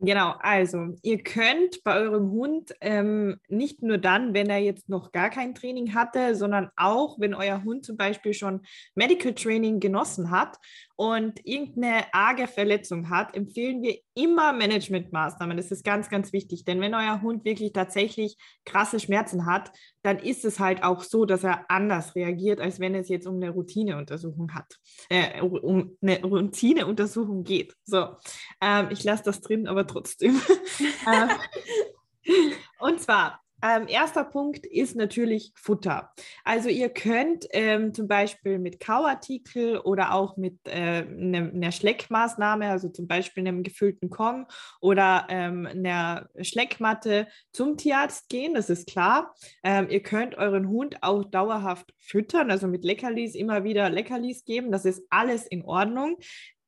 Genau, 0.00 0.34
also 0.38 0.94
ihr 1.02 1.18
könnt 1.24 1.82
bei 1.82 1.96
eurem 1.96 2.30
Hund 2.30 2.72
ähm, 2.80 3.40
nicht 3.48 3.82
nur 3.82 3.98
dann, 3.98 4.32
wenn 4.32 4.48
er 4.48 4.58
jetzt 4.58 4.88
noch 4.88 5.10
gar 5.10 5.28
kein 5.28 5.56
Training 5.56 5.92
hatte, 5.92 6.36
sondern 6.36 6.70
auch, 6.76 7.18
wenn 7.18 7.34
euer 7.34 7.64
Hund 7.64 7.84
zum 7.84 7.96
Beispiel 7.96 8.32
schon 8.32 8.60
Medical 8.94 9.34
Training 9.34 9.80
genossen 9.80 10.30
hat 10.30 10.56
und 10.94 11.44
irgendeine 11.44 12.04
arge 12.12 12.46
Verletzung 12.46 13.10
hat, 13.10 13.34
empfehlen 13.34 13.82
wir 13.82 13.98
immer 14.14 14.52
Managementmaßnahmen. 14.52 15.56
Das 15.56 15.72
ist 15.72 15.84
ganz, 15.84 16.08
ganz 16.08 16.32
wichtig, 16.32 16.64
denn 16.64 16.80
wenn 16.80 16.94
euer 16.94 17.20
Hund 17.20 17.44
wirklich 17.44 17.72
tatsächlich 17.72 18.36
krasse 18.64 19.00
Schmerzen 19.00 19.46
hat, 19.46 19.72
dann 20.02 20.18
ist 20.18 20.44
es 20.44 20.60
halt 20.60 20.84
auch 20.84 21.02
so, 21.02 21.24
dass 21.24 21.44
er 21.44 21.70
anders 21.70 22.14
reagiert, 22.14 22.60
als 22.60 22.78
wenn 22.80 22.94
es 22.94 23.08
jetzt 23.08 23.26
um 23.26 23.36
eine 23.36 23.50
Routineuntersuchung 23.50 24.54
hat, 24.54 24.76
äh, 25.08 25.40
um 25.40 25.96
eine 26.00 26.22
Routineuntersuchung 26.22 27.42
geht. 27.42 27.74
So, 27.84 28.06
ähm, 28.60 28.88
ich 28.90 29.02
lasse 29.04 29.24
das 29.24 29.40
drin, 29.40 29.66
aber 29.66 29.86
trotzdem. 29.88 30.40
Ähm, 31.06 31.30
und 32.78 33.00
zwar 33.00 33.40
ähm, 33.62 33.88
erster 33.88 34.24
Punkt 34.24 34.66
ist 34.66 34.94
natürlich 34.96 35.52
Futter. 35.56 36.12
Also 36.44 36.68
ihr 36.68 36.88
könnt 36.90 37.46
ähm, 37.50 37.92
zum 37.92 38.06
Beispiel 38.06 38.58
mit 38.58 38.78
Kauartikel 38.80 39.78
oder 39.78 40.14
auch 40.14 40.36
mit 40.36 40.58
äh, 40.66 41.04
ne, 41.04 41.50
einer 41.52 41.72
Schleckmaßnahme, 41.72 42.68
also 42.68 42.88
zum 42.88 43.08
Beispiel 43.08 43.46
einem 43.46 43.62
gefüllten 43.62 44.10
Kong 44.10 44.46
oder 44.80 45.26
ähm, 45.28 45.66
einer 45.66 46.28
Schleckmatte 46.40 47.26
zum 47.52 47.76
Tierarzt 47.76 48.28
gehen, 48.28 48.54
das 48.54 48.70
ist 48.70 48.88
klar. 48.88 49.34
Ähm, 49.64 49.88
ihr 49.90 50.02
könnt 50.02 50.36
euren 50.36 50.68
Hund 50.68 51.02
auch 51.02 51.24
dauerhaft 51.24 51.92
füttern, 51.98 52.50
also 52.50 52.68
mit 52.68 52.84
Leckerlis 52.84 53.34
immer 53.34 53.64
wieder 53.64 53.90
Leckerlis 53.90 54.44
geben, 54.44 54.70
das 54.70 54.84
ist 54.84 55.04
alles 55.10 55.46
in 55.46 55.64
Ordnung. 55.64 56.16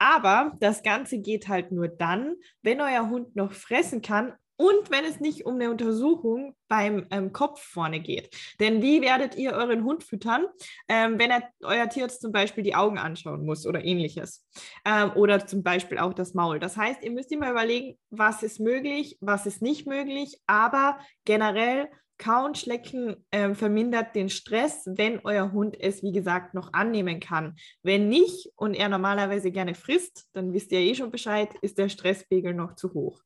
Aber 0.03 0.57
das 0.61 0.83
Ganze 0.83 1.19
geht 1.19 1.49
halt 1.49 1.73
nur 1.73 1.87
dann, 1.87 2.37
wenn 2.63 2.81
euer 2.81 3.11
Hund 3.11 3.37
noch 3.37 3.53
fressen 3.53 4.01
kann 4.01 4.33
und 4.61 4.91
wenn 4.91 5.07
es 5.07 5.21
nicht 5.21 5.47
um 5.47 5.55
eine 5.55 5.71
Untersuchung 5.71 6.55
beim 6.69 7.07
ähm, 7.11 7.33
Kopf 7.33 7.63
vorne 7.63 7.99
geht. 7.99 8.37
Denn 8.61 8.83
wie 8.83 9.01
werdet 9.01 9.35
ihr 9.37 9.53
euren 9.53 9.85
Hund 9.85 10.05
füttern, 10.05 10.45
ähm, 10.87 11.19
wenn 11.19 11.31
er 11.31 11.45
euer 11.63 11.89
Tierarzt 11.89 12.21
zum 12.21 12.31
Beispiel 12.31 12.63
die 12.63 12.75
Augen 12.75 12.99
anschauen 12.99 13.47
muss 13.47 13.67
oder 13.67 13.83
ähnliches? 13.83 14.47
Ähm, 14.85 15.13
oder 15.15 15.47
zum 15.47 15.63
Beispiel 15.63 15.97
auch 15.97 16.13
das 16.13 16.35
Maul. 16.35 16.61
Das 16.61 16.77
heißt, 16.77 17.03
ihr 17.03 17.11
müsst 17.11 17.33
immer 17.33 17.51
überlegen, 17.51 17.99
was 18.11 18.43
ist 18.43 18.61
möglich, 18.61 19.17
was 19.23 19.47
ist 19.47 19.63
nicht 19.63 19.87
möglich, 19.87 20.39
aber 20.47 20.99
generell 21.25 21.89
Kauen, 22.21 22.55
Schlecken 22.55 23.17
äh, 23.31 23.55
vermindert 23.55 24.15
den 24.15 24.29
Stress, 24.29 24.83
wenn 24.85 25.21
euer 25.25 25.53
Hund 25.53 25.75
es, 25.81 26.03
wie 26.03 26.13
gesagt, 26.13 26.53
noch 26.53 26.75
annehmen 26.75 27.19
kann. 27.19 27.57
Wenn 27.83 28.11
nicht 28.11 28.51
und 28.57 28.75
er 28.75 28.91
normalerweise 28.91 29.51
gerne 29.51 29.75
frisst, 29.75 30.29
dann 30.35 30.53
wisst 30.53 30.71
ihr 30.71 30.81
eh 30.81 30.95
schon 30.95 31.11
Bescheid, 31.11 31.49
ist 31.63 31.79
der 31.79 31.89
Stresspegel 31.89 32.53
noch 32.53 32.75
zu 32.77 32.93
hoch. 32.93 33.23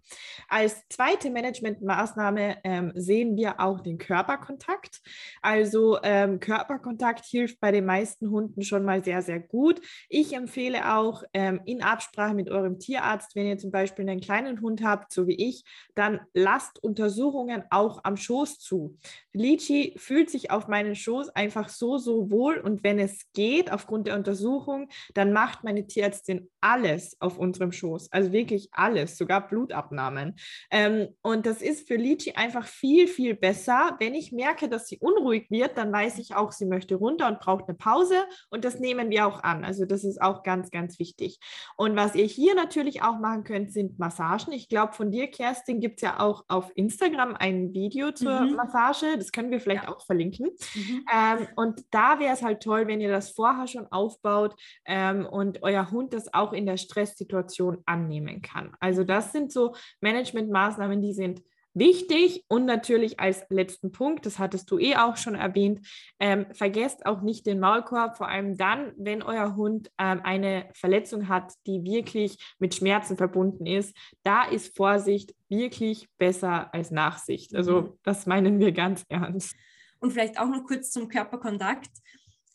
Als 0.49 0.81
zweite 0.89 1.31
Managementmaßnahme 1.31 2.59
ähm, 2.63 2.93
sehen 2.95 3.37
wir 3.37 3.59
auch 3.59 3.81
den 3.81 3.99
Körperkontakt. 3.99 5.01
Also 5.43 5.99
ähm, 6.05 6.39
Körperkontakt 6.39 7.25
hilft 7.25 7.59
bei 7.59 7.73
den 7.73 7.87
meisten 7.87 8.31
Hunden 8.31 8.63
schon 8.63 8.85
mal 8.85 9.03
sehr, 9.03 9.23
sehr 9.23 9.41
gut. 9.41 9.81
Ich 10.09 10.35
empfehle 10.35 10.95
auch 10.95 11.25
ähm, 11.33 11.61
in 11.65 11.83
Absprache 11.83 12.35
mit 12.35 12.49
eurem 12.49 12.79
Tierarzt, 12.79 13.35
wenn 13.35 13.49
ihr 13.49 13.59
zum 13.59 13.73
Beispiel 13.73 14.09
einen 14.09 14.21
kleinen 14.21 14.61
Hund 14.61 14.85
habt, 14.85 15.13
so 15.13 15.27
wie 15.27 15.49
ich, 15.49 15.65
dann 15.97 16.21
lasst 16.33 16.81
Untersuchungen 16.85 17.65
auch 17.71 17.99
am 18.05 18.17
Schoß 18.17 18.61
zu. 18.61 18.84
Zu. 18.85 18.99
Lichi 19.33 19.95
fühlt 19.97 20.31
sich 20.31 20.51
auf 20.51 20.69
meinen 20.69 20.95
Schoß 20.95 21.31
einfach 21.31 21.69
so, 21.69 21.99
so 21.99 22.31
wohl 22.31 22.59
und 22.59 22.85
wenn 22.85 22.99
es 22.99 23.33
geht, 23.33 23.73
aufgrund 23.73 24.07
der 24.07 24.17
Untersuchung, 24.17 24.89
dann 25.15 25.33
macht 25.33 25.65
meine 25.65 25.87
Tierärztin 25.87 26.51
alles 26.61 27.21
auf 27.21 27.39
unserem 27.39 27.73
Schoß, 27.73 28.13
also 28.13 28.33
wirklich 28.33 28.69
alles, 28.73 29.19
sogar 29.19 29.47
Blutabnahmen. 29.47 30.37
Ähm, 30.71 31.09
und 31.23 31.47
das 31.47 31.63
ist 31.63 31.89
für 31.89 31.97
Lichi 31.97 32.33
einfach 32.33 32.67
viel, 32.67 33.09
viel 33.09 33.35
besser. 33.35 33.97
Wenn 33.99 34.15
ich 34.15 34.33
merke, 34.33 34.69
dass 34.69 34.87
sie 34.87 34.99
unruhig 34.99 35.51
wird, 35.51 35.77
dann 35.77 35.93
weiß 35.93 36.19
ich 36.19 36.35
auch, 36.37 36.53
sie 36.53 36.67
möchte 36.67 36.95
runter 36.95 37.27
und 37.27 37.41
braucht 37.41 37.69
eine 37.69 37.77
Pause 37.77 38.25
und 38.51 38.65
das 38.65 38.79
nehmen 38.79 39.11
wir 39.11 39.27
auch 39.27 39.43
an. 39.43 39.65
Also 39.65 39.85
das 39.85 40.05
ist 40.05 40.23
auch 40.23 40.43
ganz, 40.43 40.71
ganz 40.71 40.99
wichtig. 40.99 41.41
Und 41.77 41.97
was 41.97 42.15
ihr 42.15 42.25
hier 42.25 42.55
natürlich 42.55 43.03
auch 43.03 43.19
machen 43.19 43.45
könnt, 43.45 43.73
sind 43.73 43.99
Massagen. 43.99 44.53
Ich 44.53 44.69
glaube, 44.69 44.93
von 44.93 45.11
dir, 45.11 45.29
Kerstin, 45.29 45.81
gibt 45.81 45.97
es 45.97 46.03
ja 46.03 46.21
auch 46.21 46.45
auf 46.49 46.71
Instagram 46.77 47.35
ein 47.35 47.73
Video 47.75 48.13
zur 48.13 48.41
mhm. 48.41 48.55
Massage. 48.55 48.74
Das 49.17 49.33
können 49.33 49.51
wir 49.51 49.61
vielleicht 49.61 49.85
ja. 49.85 49.95
auch 49.95 50.05
verlinken. 50.05 50.51
Mhm. 50.75 51.07
Ähm, 51.13 51.49
und 51.57 51.85
da 51.91 52.19
wäre 52.19 52.35
es 52.35 52.43
halt 52.43 52.63
toll, 52.63 52.87
wenn 52.87 53.01
ihr 53.01 53.11
das 53.11 53.31
vorher 53.31 53.67
schon 53.67 53.87
aufbaut 53.93 54.55
ähm, 54.85 55.27
und 55.27 55.63
euer 55.63 55.91
Hund 55.91 56.13
das 56.13 56.33
auch 56.33 56.53
in 56.53 56.67
der 56.67 56.77
Stresssituation 56.77 57.83
annehmen 57.87 58.43
kann. 58.43 58.75
Also 58.81 59.05
das 59.05 59.33
sind 59.33 59.53
so 59.53 59.75
Managementmaßnahmen, 60.01 61.01
die 61.01 61.13
sind 61.13 61.43
Wichtig 61.75 62.45
und 62.47 62.67
natürlich 62.67 63.19
als 63.19 63.45
letzten 63.51 63.91
Punkt, 63.91 64.27
das 64.27 64.39
hattest 64.39 64.71
du 64.71 64.79
eh 64.79 64.95
auch 64.95 65.17
schon 65.17 65.35
erwähnt, 65.35 65.87
ähm, 66.21 66.47
vergesst 66.53 67.05
auch 67.05 67.21
nicht 67.21 67.47
den 67.47 67.59
Maulkorb, 67.59 68.17
vor 68.17 68.29
allem 68.29 68.57
dann, 68.57 68.93
wenn 68.97 69.23
euer 69.23 69.57
Hund 69.57 69.91
ähm, 69.99 70.21
eine 70.23 70.69
Verletzung 70.75 71.29
hat, 71.29 71.53
die 71.67 71.83
wirklich 71.83 72.39
mit 72.61 72.77
Schmerzen 72.77 73.17
verbunden 73.17 73.67
ist. 73.67 73.97
Da 74.23 74.45
ist 74.45 74.77
Vorsicht 74.77 75.35
wirklich 75.49 76.09
besser 76.17 76.73
als 76.73 76.93
Nachsicht. 76.93 77.57
Also 77.57 77.83
mhm. 77.83 77.99
das 78.05 78.27
meinen 78.27 78.61
wir 78.61 78.71
ganz 78.71 79.05
ernst. 79.09 79.57
Und 79.99 80.13
vielleicht 80.13 80.39
auch 80.39 80.49
noch 80.49 80.65
kurz 80.65 80.93
zum 80.93 81.09
Körperkontakt. 81.09 81.91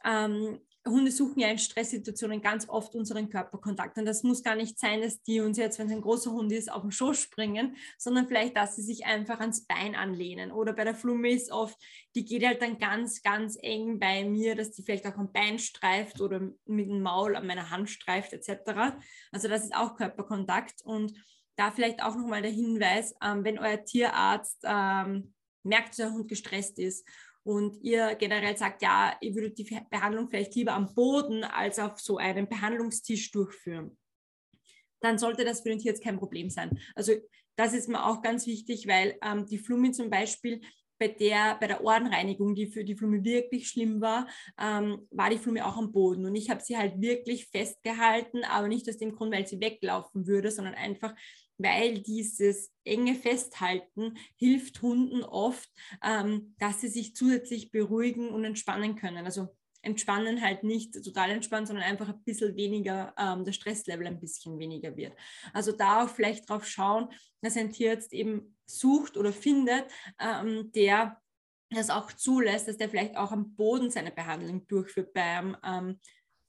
Ähm, 0.06 0.60
Hunde 0.90 1.12
suchen 1.12 1.40
ja 1.40 1.50
in 1.50 1.58
Stresssituationen 1.58 2.42
ganz 2.42 2.68
oft 2.68 2.96
unseren 2.96 3.30
Körperkontakt. 3.30 3.98
Und 3.98 4.06
das 4.06 4.24
muss 4.24 4.44
gar 4.44 4.56
nicht 4.56 4.80
sein, 4.80 5.02
dass 5.02 5.22
die 5.22 5.42
uns 5.42 5.58
jetzt, 5.58 5.80
wenn 5.80 5.88
es 5.88 5.94
ein 5.94 6.02
großer 6.02 6.32
Hund 6.32 6.52
ist, 6.52 6.72
auf 6.72 6.82
den 6.82 6.92
Schoß 6.92 7.20
springen, 7.20 7.76
sondern 7.98 8.28
vielleicht, 8.28 8.56
dass 8.56 8.76
sie 8.76 8.82
sich 8.82 9.06
einfach 9.06 9.40
ans 9.40 9.66
Bein 9.66 9.96
anlehnen. 9.96 10.52
Oder 10.52 10.74
bei 10.74 10.84
der 10.84 10.96
Flumme 10.96 11.30
ist 11.30 11.52
oft, 11.52 11.78
die 12.16 12.26
geht 12.26 12.46
halt 12.46 12.62
dann 12.62 12.78
ganz, 12.78 13.22
ganz 13.22 13.58
eng 13.62 14.00
bei 14.00 14.24
mir, 14.26 14.56
dass 14.56 14.72
die 14.72 14.84
vielleicht 14.84 15.06
auch 15.08 15.18
am 15.18 15.32
Bein 15.32 15.60
streift 15.60 16.22
oder 16.22 16.40
mit 16.66 16.88
dem 16.90 17.02
Maul 17.02 17.36
an 17.36 17.48
meiner 17.48 17.70
Hand 17.70 17.90
streift, 17.90 18.34
etc. 18.34 18.98
Also 19.32 19.48
das 19.48 19.64
ist 19.64 19.76
auch 19.76 19.96
Körperkontakt. 19.96 20.82
Und 20.84 21.14
da 21.56 21.72
vielleicht 21.72 22.02
auch 22.02 22.16
nochmal 22.16 22.42
der 22.42 22.52
Hinweis, 22.52 23.14
ähm, 23.24 23.44
wenn 23.44 23.60
euer 23.60 23.84
Tierarzt 23.84 24.60
ähm, 24.64 25.34
merkt, 25.64 25.90
dass 25.90 25.98
der 25.98 26.12
Hund 26.14 26.28
gestresst 26.28 26.80
ist 26.80 27.06
und 27.44 27.82
ihr 27.82 28.16
generell 28.16 28.58
sagt, 28.58 28.82
ja, 28.82 29.16
ihr 29.22 29.34
würdet 29.36 29.58
die 29.58 29.80
Behandlung 29.90 30.30
vielleicht 30.30 30.56
lieber 30.56 30.74
am 30.74 30.94
Boden 30.94 31.44
als 31.44 31.80
auf 31.80 32.00
so 32.00 32.18
einem 32.18 32.48
Behandlungstisch 32.48 33.32
durchführen, 33.32 33.98
dann 35.02 35.18
sollte 35.18 35.46
das 35.46 35.62
für 35.62 35.70
den 35.70 35.80
Tier 35.80 35.92
jetzt 35.92 36.04
kein 36.04 36.20
Problem 36.20 36.50
sein. 36.50 36.80
Also 36.96 37.14
das 37.56 37.74
ist 37.74 37.90
mir 37.90 38.06
auch 38.06 38.22
ganz 38.22 38.46
wichtig, 38.48 38.88
weil 38.88 39.18
ähm, 39.22 39.46
die 39.46 39.58
Flummi 39.58 39.92
zum 39.92 40.10
Beispiel 40.10 40.62
bei 41.00 41.08
der, 41.08 41.58
bei 41.60 41.68
der 41.68 41.84
Ohrenreinigung, 41.84 42.56
die 42.56 42.68
für 42.68 42.84
die 42.84 42.96
Flumme 42.96 43.24
wirklich 43.24 43.70
schlimm 43.70 44.02
war, 44.02 44.28
ähm, 44.60 45.08
war 45.12 45.30
die 45.30 45.38
Flumme 45.38 45.66
auch 45.66 45.78
am 45.78 45.92
Boden. 45.92 46.26
Und 46.26 46.36
ich 46.36 46.50
habe 46.50 46.62
sie 46.62 46.78
halt 46.78 47.02
wirklich 47.02 47.48
festgehalten, 47.48 48.44
aber 48.44 48.68
nicht 48.68 48.88
aus 48.90 48.98
dem 48.98 49.16
Grund, 49.16 49.34
weil 49.34 49.48
sie 49.48 49.62
weglaufen 49.62 50.28
würde, 50.28 50.52
sondern 50.52 50.76
einfach, 50.76 51.16
weil 51.60 52.00
dieses 52.00 52.72
enge 52.84 53.14
Festhalten 53.14 54.18
hilft 54.38 54.82
Hunden 54.82 55.24
oft, 55.24 55.70
ähm, 56.04 56.56
dass 56.58 56.82
sie 56.82 56.88
sich 56.88 57.16
zusätzlich 57.16 57.72
beruhigen 57.72 58.30
und 58.30 58.46
entspannen 58.46 58.96
können. 58.96 59.26
Also 59.26 59.50
entspannen 59.82 60.42
halt 60.42 60.64
nicht 60.64 60.94
total 61.04 61.32
entspannen, 61.32 61.66
sondern 61.66 61.86
einfach 61.86 62.10
ein 62.10 62.24
bisschen 62.24 62.56
weniger, 62.56 63.14
ähm, 63.18 63.46
der 63.46 63.54
Stresslevel 63.54 64.08
ein 64.08 64.20
bisschen 64.20 64.58
weniger 64.60 64.96
wird. 64.96 65.14
Also 65.54 65.72
da 65.72 66.04
auch 66.04 66.10
vielleicht 66.10 66.50
drauf 66.50 66.66
schauen, 66.66 67.10
dass 67.42 67.56
ein 67.56 67.72
Tierarzt 67.72 68.14
eben 68.14 68.58
sucht 68.66 69.18
oder 69.18 69.32
findet, 69.32 69.86
ähm, 70.20 70.72
der 70.74 71.22
das 71.72 71.90
auch 71.90 72.12
zulässt, 72.12 72.68
dass 72.68 72.78
der 72.78 72.90
vielleicht 72.90 73.16
auch 73.16 73.32
am 73.32 73.56
Boden 73.56 73.92
seine 73.92 74.12
Behandlung 74.12 74.66
durchführt 74.68 75.14
beim 75.14 75.56
ähm, 75.64 76.00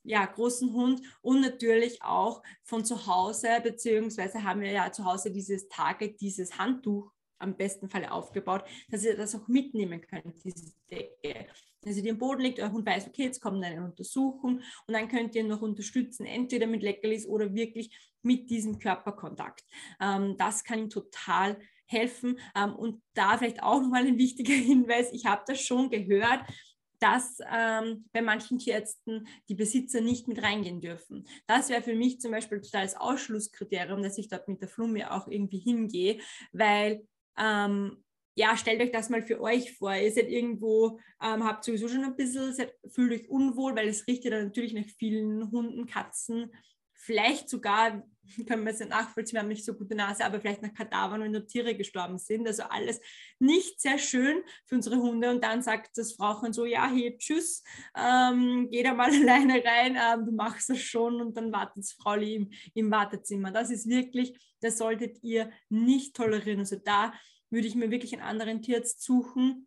ja, 0.02 0.24
großen 0.24 0.72
Hund 0.72 1.02
und 1.20 1.40
natürlich 1.40 2.02
auch 2.02 2.42
von 2.62 2.84
zu 2.84 3.06
Hause, 3.06 3.48
beziehungsweise 3.62 4.42
haben 4.44 4.60
wir 4.60 4.72
ja 4.72 4.92
zu 4.92 5.04
Hause 5.04 5.30
dieses 5.30 5.68
Target, 5.68 6.20
dieses 6.20 6.58
Handtuch 6.58 7.12
am 7.38 7.56
besten 7.56 7.88
Fall 7.88 8.06
aufgebaut, 8.06 8.64
dass 8.90 9.04
ihr 9.04 9.16
das 9.16 9.34
auch 9.34 9.48
mitnehmen 9.48 10.00
könnt, 10.00 10.44
diese 10.44 10.72
Decke. 10.90 11.46
Dass 11.82 11.96
ihr 11.96 12.02
den 12.02 12.18
Boden 12.18 12.42
legt, 12.42 12.60
euer 12.60 12.72
Hund 12.72 12.86
weiß, 12.86 13.08
okay, 13.08 13.24
jetzt 13.24 13.40
kommt 13.40 13.64
eine 13.64 13.82
Untersuchung 13.82 14.60
und 14.86 14.94
dann 14.94 15.08
könnt 15.08 15.34
ihr 15.34 15.44
noch 15.44 15.62
unterstützen, 15.62 16.26
entweder 16.26 16.66
mit 16.66 16.82
Leckerlis 16.82 17.26
oder 17.26 17.54
wirklich 17.54 18.10
mit 18.22 18.50
diesem 18.50 18.78
Körperkontakt. 18.78 19.64
Ähm, 19.98 20.36
das 20.36 20.62
kann 20.62 20.78
ihm 20.78 20.90
total 20.90 21.58
helfen. 21.86 22.38
Ähm, 22.54 22.74
und 22.74 23.02
da 23.14 23.36
vielleicht 23.38 23.62
auch 23.62 23.80
nochmal 23.80 24.06
ein 24.06 24.18
wichtiger 24.18 24.52
Hinweis, 24.54 25.12
ich 25.12 25.26
habe 25.26 25.42
das 25.46 25.60
schon 25.60 25.90
gehört, 25.90 26.40
dass 27.00 27.38
ähm, 27.50 28.04
bei 28.12 28.22
manchen 28.22 28.58
Tierärzten 28.58 29.26
die 29.48 29.54
Besitzer 29.54 30.00
nicht 30.00 30.28
mit 30.28 30.42
reingehen 30.42 30.80
dürfen. 30.80 31.26
Das 31.46 31.68
wäre 31.70 31.82
für 31.82 31.94
mich 31.94 32.20
zum 32.20 32.30
Beispiel 32.30 32.60
das 32.72 32.94
Ausschlusskriterium, 32.94 34.02
dass 34.02 34.18
ich 34.18 34.28
dort 34.28 34.48
mit 34.48 34.60
der 34.60 34.68
Flumme 34.68 35.10
auch 35.10 35.26
irgendwie 35.26 35.58
hingehe, 35.58 36.20
weil 36.52 37.06
ähm, 37.38 38.04
ja, 38.36 38.56
stellt 38.56 38.80
euch 38.80 38.92
das 38.92 39.10
mal 39.10 39.22
für 39.22 39.40
euch 39.40 39.76
vor. 39.76 39.94
Ihr 39.94 40.12
seid 40.12 40.28
irgendwo, 40.28 40.98
ähm, 41.22 41.44
habt 41.44 41.64
sowieso 41.64 41.88
schon 41.88 42.04
ein 42.04 42.16
bisschen, 42.16 42.54
seid, 42.54 42.74
fühlt 42.88 43.12
euch 43.12 43.28
unwohl, 43.28 43.74
weil 43.74 43.88
es 43.88 44.06
riecht 44.06 44.24
ja 44.24 44.30
dann 44.30 44.44
natürlich 44.44 44.72
nach 44.72 44.86
vielen 44.98 45.50
Hunden, 45.50 45.86
Katzen, 45.86 46.52
vielleicht 46.92 47.48
sogar, 47.48 48.02
können 48.48 48.64
wir 48.64 48.72
es 48.72 48.78
ja 48.78 48.86
nachvollziehen, 48.86 49.34
wir 49.34 49.40
haben 49.40 49.48
nicht 49.48 49.64
so 49.64 49.74
gute 49.74 49.94
Nase, 49.94 50.24
aber 50.24 50.40
vielleicht 50.40 50.62
nach 50.62 50.74
Kadavern, 50.74 51.22
wenn 51.22 51.32
nur 51.32 51.46
Tiere 51.46 51.74
gestorben 51.74 52.18
sind. 52.18 52.46
Also 52.46 52.64
alles 52.64 53.00
nicht 53.38 53.80
sehr 53.80 53.98
schön 53.98 54.42
für 54.66 54.76
unsere 54.76 54.96
Hunde. 54.96 55.30
Und 55.30 55.42
dann 55.42 55.62
sagt 55.62 55.96
das 55.96 56.12
Frauchen 56.12 56.52
so, 56.52 56.64
ja, 56.64 56.90
hier, 56.90 57.16
tschüss, 57.18 57.62
ähm, 57.96 58.68
geh 58.70 58.82
da 58.82 58.94
mal 58.94 59.10
alleine 59.14 59.62
rein, 59.64 59.96
ähm, 59.96 60.26
du 60.26 60.32
machst 60.32 60.70
das 60.70 60.80
schon 60.80 61.20
und 61.20 61.36
dann 61.36 61.52
wartet 61.52 61.78
das 61.78 61.92
Frauli 61.92 62.34
im, 62.34 62.50
im 62.74 62.90
Wartezimmer. 62.90 63.50
Das 63.50 63.70
ist 63.70 63.88
wirklich, 63.88 64.38
das 64.60 64.78
solltet 64.78 65.22
ihr 65.22 65.50
nicht 65.68 66.14
tolerieren. 66.14 66.60
Also 66.60 66.76
da 66.76 67.12
würde 67.50 67.66
ich 67.66 67.74
mir 67.74 67.90
wirklich 67.90 68.12
einen 68.12 68.22
anderen 68.22 68.62
Tierarzt 68.62 69.02
suchen. 69.02 69.66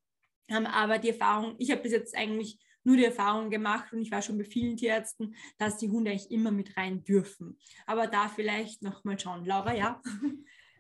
Ähm, 0.50 0.66
aber 0.66 1.00
die 1.00 1.10
Erfahrung, 1.10 1.56
ich 1.58 1.72
habe 1.72 1.82
bis 1.82 1.92
jetzt 1.92 2.16
eigentlich 2.16 2.60
nur 2.84 2.98
die 2.98 3.06
Erfahrung 3.06 3.50
gemacht 3.50 3.94
und 3.94 4.02
ich 4.02 4.12
war 4.12 4.22
schon 4.22 4.38
bei 4.38 4.44
vielen 4.44 4.78
Tierärzten, 4.78 5.36
dass 5.58 5.78
die 5.78 5.90
Hunde 5.90 6.12
eigentlich 6.12 6.32
immer 6.32 6.52
mit 6.52 6.78
rein 6.78 7.04
dürfen. 7.04 7.58
Aber 7.86 8.08
da 8.08 8.28
vielleicht 8.28 8.82
noch 8.82 9.04
mal 9.04 9.20
schauen. 9.20 9.46
Laura, 9.46 9.74
ja? 9.74 10.02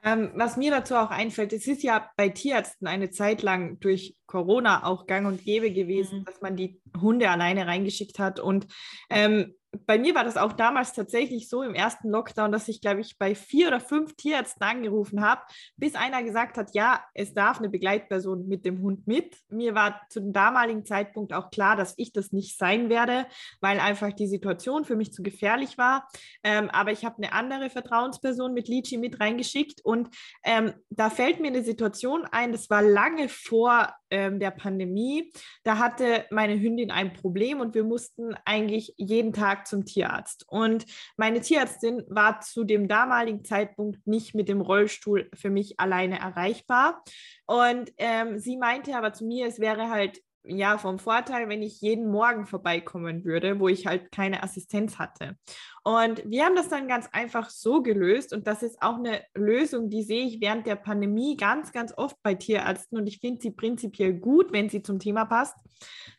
Ähm, 0.05 0.31
was 0.35 0.57
mir 0.57 0.69
dazu 0.69 0.95
auch 0.95 1.11
einfällt, 1.11 1.53
es 1.53 1.65
ist 1.65 1.81
ja 1.81 2.11
bei 2.17 2.27
Tierärzten 2.27 2.87
eine 2.87 3.09
Zeit 3.09 3.41
lang 3.41 3.79
durch 3.79 4.17
Corona 4.34 4.84
auch 4.84 5.06
gang 5.06 5.28
und 5.28 5.43
gäbe 5.43 5.72
gewesen, 5.72 6.22
mhm. 6.22 6.26
dass 6.26 6.41
man 6.41 6.56
die 6.56 6.82
Hunde 7.00 7.30
alleine 7.30 7.67
reingeschickt 7.67 8.17
hat. 8.17 8.39
Und 8.39 8.65
ähm, 9.12 9.54
bei 9.86 9.98
mir 9.98 10.13
war 10.13 10.24
das 10.24 10.38
auch 10.38 10.54
damals 10.54 10.93
tatsächlich 10.93 11.50
so 11.50 11.63
im 11.63 11.74
ersten 11.74 12.10
Lockdown, 12.10 12.52
dass 12.52 12.67
ich, 12.67 12.82
glaube 12.82 13.02
ich, 13.02 13.17
bei 13.17 13.34
vier 13.34 13.67
oder 13.67 13.80
fünf 13.80 14.15
Tierärzten 14.15 14.63
angerufen 14.63 15.22
habe, 15.22 15.41
bis 15.78 15.96
einer 15.96 16.24
gesagt 16.24 16.58
hat, 16.58 16.74
ja, 16.74 17.04
es 17.13 17.34
darf 17.34 17.60
eine 17.60 17.69
Begleitperson 17.69 18.48
mit 18.48 18.65
dem 18.65 18.82
Hund 18.82 19.08
mit. 19.08 19.36
Mir 19.50 19.74
war 19.74 20.02
zu 20.10 20.19
dem 20.19 20.34
damaligen 20.34 20.86
Zeitpunkt 20.86 21.34
auch 21.34 21.50
klar, 21.50 21.76
dass 21.76 21.96
ich 21.98 22.12
das 22.12 22.32
nicht 22.32 22.58
sein 22.58 22.89
werde, 22.89 23.26
weil 23.62 23.80
einfach 23.80 24.13
die 24.13 24.28
Situation 24.28 24.86
für 24.86 24.96
mich 24.96 25.12
zu 25.12 25.24
gefährlich 25.24 25.78
war. 25.78 26.08
Ähm, 26.43 26.69
aber 26.69 26.91
ich 26.91 27.04
habe 27.04 27.17
eine 27.17 27.34
andere 27.34 27.69
Vertrauensperson 27.69 28.54
mit 28.54 28.67
Lichi 28.67 28.98
mit 28.98 29.19
reingeschickt 29.19 29.82
und 29.84 30.10
ähm, 30.43 30.74
da 30.89 31.10
fällt 31.10 31.39
mir 31.39 31.48
eine 31.48 31.63
Situation 31.63 32.26
ein, 32.32 32.52
das 32.52 32.69
war 32.69 32.82
lange 32.82 33.28
vor 33.28 33.93
ähm, 34.13 34.39
der 34.39 34.52
Pandemie. 34.52 35.34
Da 35.63 35.80
hatte 35.80 36.26
meine 36.30 36.60
Hündin 36.60 36.91
ein 36.91 37.13
Problem 37.13 37.60
und 37.60 37.73
wir 37.73 37.84
mussten 37.84 38.36
eigentlich 38.45 38.93
jeden 38.97 39.34
Tag 39.34 39.67
zum 39.67 39.86
Tierarzt. 39.86 40.45
Und 40.47 40.86
meine 41.17 41.41
Tierärztin 41.41 42.04
war 42.08 42.39
zu 42.41 42.63
dem 42.63 42.88
damaligen 42.88 43.43
Zeitpunkt 43.43 44.06
nicht 44.06 44.36
mit 44.36 44.47
dem 44.47 44.62
Rollstuhl 44.62 45.30
für 45.34 45.49
mich 45.49 45.80
alleine 45.80 46.19
erreichbar. 46.19 47.04
Und 47.47 47.91
ähm, 47.97 48.38
sie 48.38 48.56
meinte 48.56 48.95
aber 48.95 49.13
zu 49.13 49.26
mir, 49.26 49.47
es 49.47 49.60
wäre 49.60 49.89
halt 49.89 50.21
ja, 50.45 50.77
vom 50.77 50.99
Vorteil, 50.99 51.47
wenn 51.49 51.62
ich 51.62 51.82
jeden 51.82 52.10
Morgen 52.10 52.45
vorbeikommen 52.45 53.23
würde, 53.23 53.60
wo 53.60 53.67
ich 53.67 53.88
halt 53.88 54.12
keine 54.12 54.43
Assistenz 54.43 54.99
hatte. 54.99 55.38
Und 55.84 56.23
wir 56.29 56.45
haben 56.45 56.56
das 56.56 56.69
dann 56.69 56.88
ganz 56.88 57.08
einfach 57.12 57.49
so 57.49 57.82
gelöst 57.82 58.34
und 58.34 58.47
das 58.47 58.63
ist 58.63 58.82
auch 58.82 58.97
eine 58.97 59.21
Lösung, 59.34 59.89
die 59.89 60.03
sehe 60.03 60.25
ich 60.25 60.41
während 60.41 60.67
der 60.67 60.75
Pandemie 60.75 61.38
ganz, 61.38 61.71
ganz 61.71 61.93
oft 61.97 62.21
bei 62.23 62.36
Tierärzten 62.36 62.97
und 62.97 63.08
ich 63.08 63.19
finde 63.19 63.41
sie 63.41 63.51
prinzipiell 63.51 64.13
gut, 64.13 64.51
wenn 64.51 64.69
sie 64.69 64.82
zum 64.82 64.99
Thema 64.99 65.25
passt. 65.25 65.56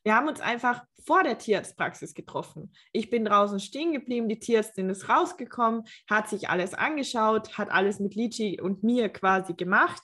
Wir 0.02 0.14
haben 0.14 0.28
uns 0.28 0.40
einfach 0.40 0.84
vor 1.06 1.22
der 1.22 1.38
Tierarztpraxis 1.38 2.14
getroffen. 2.14 2.72
Ich 2.92 3.10
bin 3.10 3.24
draußen 3.26 3.60
stehen 3.60 3.92
geblieben, 3.92 4.28
die 4.28 4.38
Tierärztin 4.38 4.88
ist 4.88 5.08
rausgekommen, 5.08 5.84
hat 6.08 6.28
sich 6.28 6.48
alles 6.48 6.72
angeschaut, 6.72 7.58
hat 7.58 7.70
alles 7.70 8.00
mit 8.00 8.14
Lichi 8.14 8.60
und 8.60 8.82
mir 8.82 9.10
quasi 9.10 9.54
gemacht 9.54 10.02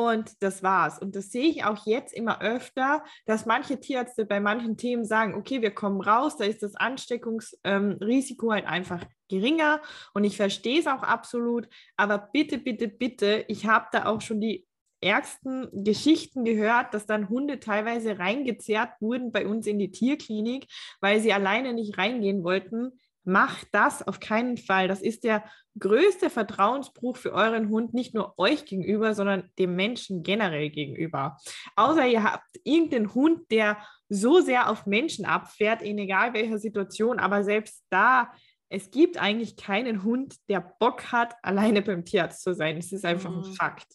Und 0.00 0.42
das 0.42 0.62
war's. 0.62 0.98
Und 0.98 1.14
das 1.14 1.30
sehe 1.30 1.44
ich 1.44 1.64
auch 1.64 1.84
jetzt 1.84 2.14
immer 2.14 2.40
öfter, 2.40 3.04
dass 3.26 3.44
manche 3.44 3.78
Tierärzte 3.78 4.24
bei 4.24 4.40
manchen 4.40 4.78
Themen 4.78 5.04
sagen, 5.04 5.34
okay, 5.34 5.60
wir 5.60 5.72
kommen 5.72 6.00
raus, 6.00 6.38
da 6.38 6.44
ist 6.44 6.62
das 6.62 6.74
Ansteckungsrisiko 6.74 8.46
ähm, 8.46 8.52
halt 8.52 8.66
einfach 8.66 9.04
geringer. 9.28 9.82
Und 10.14 10.24
ich 10.24 10.38
verstehe 10.38 10.80
es 10.80 10.86
auch 10.86 11.02
absolut. 11.02 11.68
Aber 11.98 12.16
bitte, 12.32 12.56
bitte, 12.56 12.88
bitte, 12.88 13.44
ich 13.48 13.66
habe 13.66 13.88
da 13.92 14.06
auch 14.06 14.22
schon 14.22 14.40
die 14.40 14.66
ärgsten 15.02 15.68
Geschichten 15.84 16.46
gehört, 16.46 16.94
dass 16.94 17.04
dann 17.04 17.28
Hunde 17.28 17.60
teilweise 17.60 18.18
reingezerrt 18.18 18.92
wurden 19.00 19.32
bei 19.32 19.46
uns 19.46 19.66
in 19.66 19.78
die 19.78 19.90
Tierklinik, 19.90 20.66
weil 21.02 21.20
sie 21.20 21.34
alleine 21.34 21.74
nicht 21.74 21.98
reingehen 21.98 22.42
wollten. 22.42 22.98
Macht 23.30 23.68
das 23.70 24.06
auf 24.06 24.18
keinen 24.18 24.56
Fall. 24.56 24.88
Das 24.88 25.02
ist 25.02 25.22
der 25.22 25.44
größte 25.78 26.30
Vertrauensbruch 26.30 27.16
für 27.16 27.32
euren 27.32 27.68
Hund, 27.68 27.94
nicht 27.94 28.12
nur 28.12 28.36
euch 28.38 28.64
gegenüber, 28.64 29.14
sondern 29.14 29.48
dem 29.56 29.76
Menschen 29.76 30.24
generell 30.24 30.68
gegenüber. 30.70 31.36
Außer 31.76 32.08
ihr 32.08 32.24
habt 32.24 32.48
irgendeinen 32.64 33.14
Hund, 33.14 33.48
der 33.52 33.78
so 34.08 34.40
sehr 34.40 34.68
auf 34.68 34.84
Menschen 34.84 35.26
abfährt, 35.26 35.80
in 35.80 35.96
egal 35.98 36.34
welcher 36.34 36.58
Situation, 36.58 37.20
aber 37.20 37.44
selbst 37.44 37.84
da, 37.88 38.32
es 38.68 38.90
gibt 38.90 39.16
eigentlich 39.16 39.56
keinen 39.56 40.02
Hund, 40.02 40.34
der 40.48 40.60
Bock 40.80 41.12
hat, 41.12 41.36
alleine 41.42 41.82
beim 41.82 42.04
Tierarzt 42.04 42.42
zu 42.42 42.52
sein. 42.52 42.78
Es 42.78 42.90
ist 42.90 43.04
einfach 43.04 43.30
mhm. 43.30 43.44
ein 43.44 43.52
Fakt. 43.52 43.86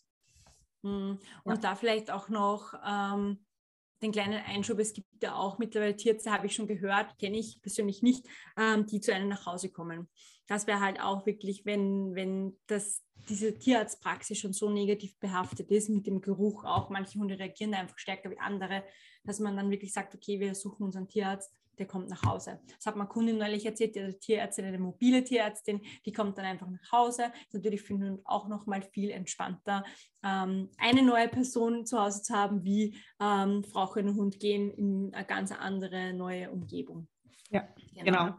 Mhm. 0.81 1.19
Und 1.43 1.55
ja. 1.55 1.57
da 1.57 1.75
vielleicht 1.75 2.09
auch 2.09 2.29
noch 2.29 2.73
ähm, 2.87 3.44
den 4.05 4.11
kleinen 4.11 4.41
Einschub, 4.45 4.79
es 4.79 4.93
gibt 4.93 5.07
ja 5.21 5.35
auch 5.35 5.57
mittlerweile 5.57 5.95
Tierärzte, 5.95 6.31
habe 6.31 6.47
ich 6.47 6.55
schon 6.55 6.67
gehört, 6.67 7.17
kenne 7.19 7.37
ich 7.37 7.61
persönlich 7.61 8.01
nicht, 8.01 8.25
ähm, 8.57 8.85
die 8.85 9.01
zu 9.01 9.13
einem 9.13 9.29
nach 9.29 9.45
Hause 9.45 9.69
kommen. 9.69 10.07
Das 10.47 10.67
wäre 10.67 10.79
halt 10.79 11.01
auch 11.01 11.25
wirklich, 11.25 11.65
wenn, 11.65 12.13
wenn 12.13 12.57
das, 12.67 13.03
diese 13.29 13.57
Tierarztpraxis 13.57 14.37
schon 14.37 14.53
so 14.53 14.69
negativ 14.69 15.17
behaftet 15.17 15.71
ist, 15.71 15.89
mit 15.89 16.05
dem 16.05 16.21
Geruch 16.21 16.63
auch, 16.63 16.89
manche 16.89 17.19
Hunde 17.19 17.39
reagieren 17.39 17.73
einfach 17.73 17.97
stärker 17.97 18.29
wie 18.29 18.39
andere, 18.39 18.83
dass 19.23 19.39
man 19.39 19.57
dann 19.57 19.71
wirklich 19.71 19.91
sagt, 19.91 20.13
okay, 20.13 20.39
wir 20.39 20.53
suchen 20.53 20.83
unseren 20.83 21.07
Tierarzt, 21.07 21.51
der 21.79 21.87
kommt 21.87 22.09
nach 22.09 22.23
Hause. 22.23 22.59
Das 22.75 22.85
hat 22.85 22.95
mir 22.95 23.07
Kundin 23.07 23.37
neulich 23.37 23.65
erzählt, 23.65 23.95
die 23.95 24.17
Tierärztin, 24.19 24.65
eine 24.65 24.79
mobile 24.79 25.23
Tierärztin, 25.23 25.81
die 26.05 26.11
kommt 26.11 26.37
dann 26.37 26.45
einfach 26.45 26.67
nach 26.67 26.91
Hause. 26.91 27.31
Ist 27.45 27.53
natürlich 27.53 27.81
für 27.81 27.95
Hund 27.95 28.21
auch 28.25 28.47
nochmal 28.47 28.81
viel 28.81 29.11
entspannter, 29.11 29.83
ähm, 30.23 30.69
eine 30.77 31.03
neue 31.03 31.27
Person 31.27 31.85
zu 31.85 31.99
Hause 31.99 32.21
zu 32.21 32.33
haben, 32.33 32.63
wie 32.63 32.97
ähm, 33.19 33.63
Frau 33.63 33.85
und 34.07 34.15
Hund 34.15 34.39
gehen 34.39 34.71
in 34.71 35.13
eine 35.13 35.25
ganz 35.25 35.51
andere 35.51 36.13
neue 36.13 36.51
Umgebung. 36.51 37.07
Ja, 37.49 37.67
genau. 37.93 38.25
genau. 38.25 38.35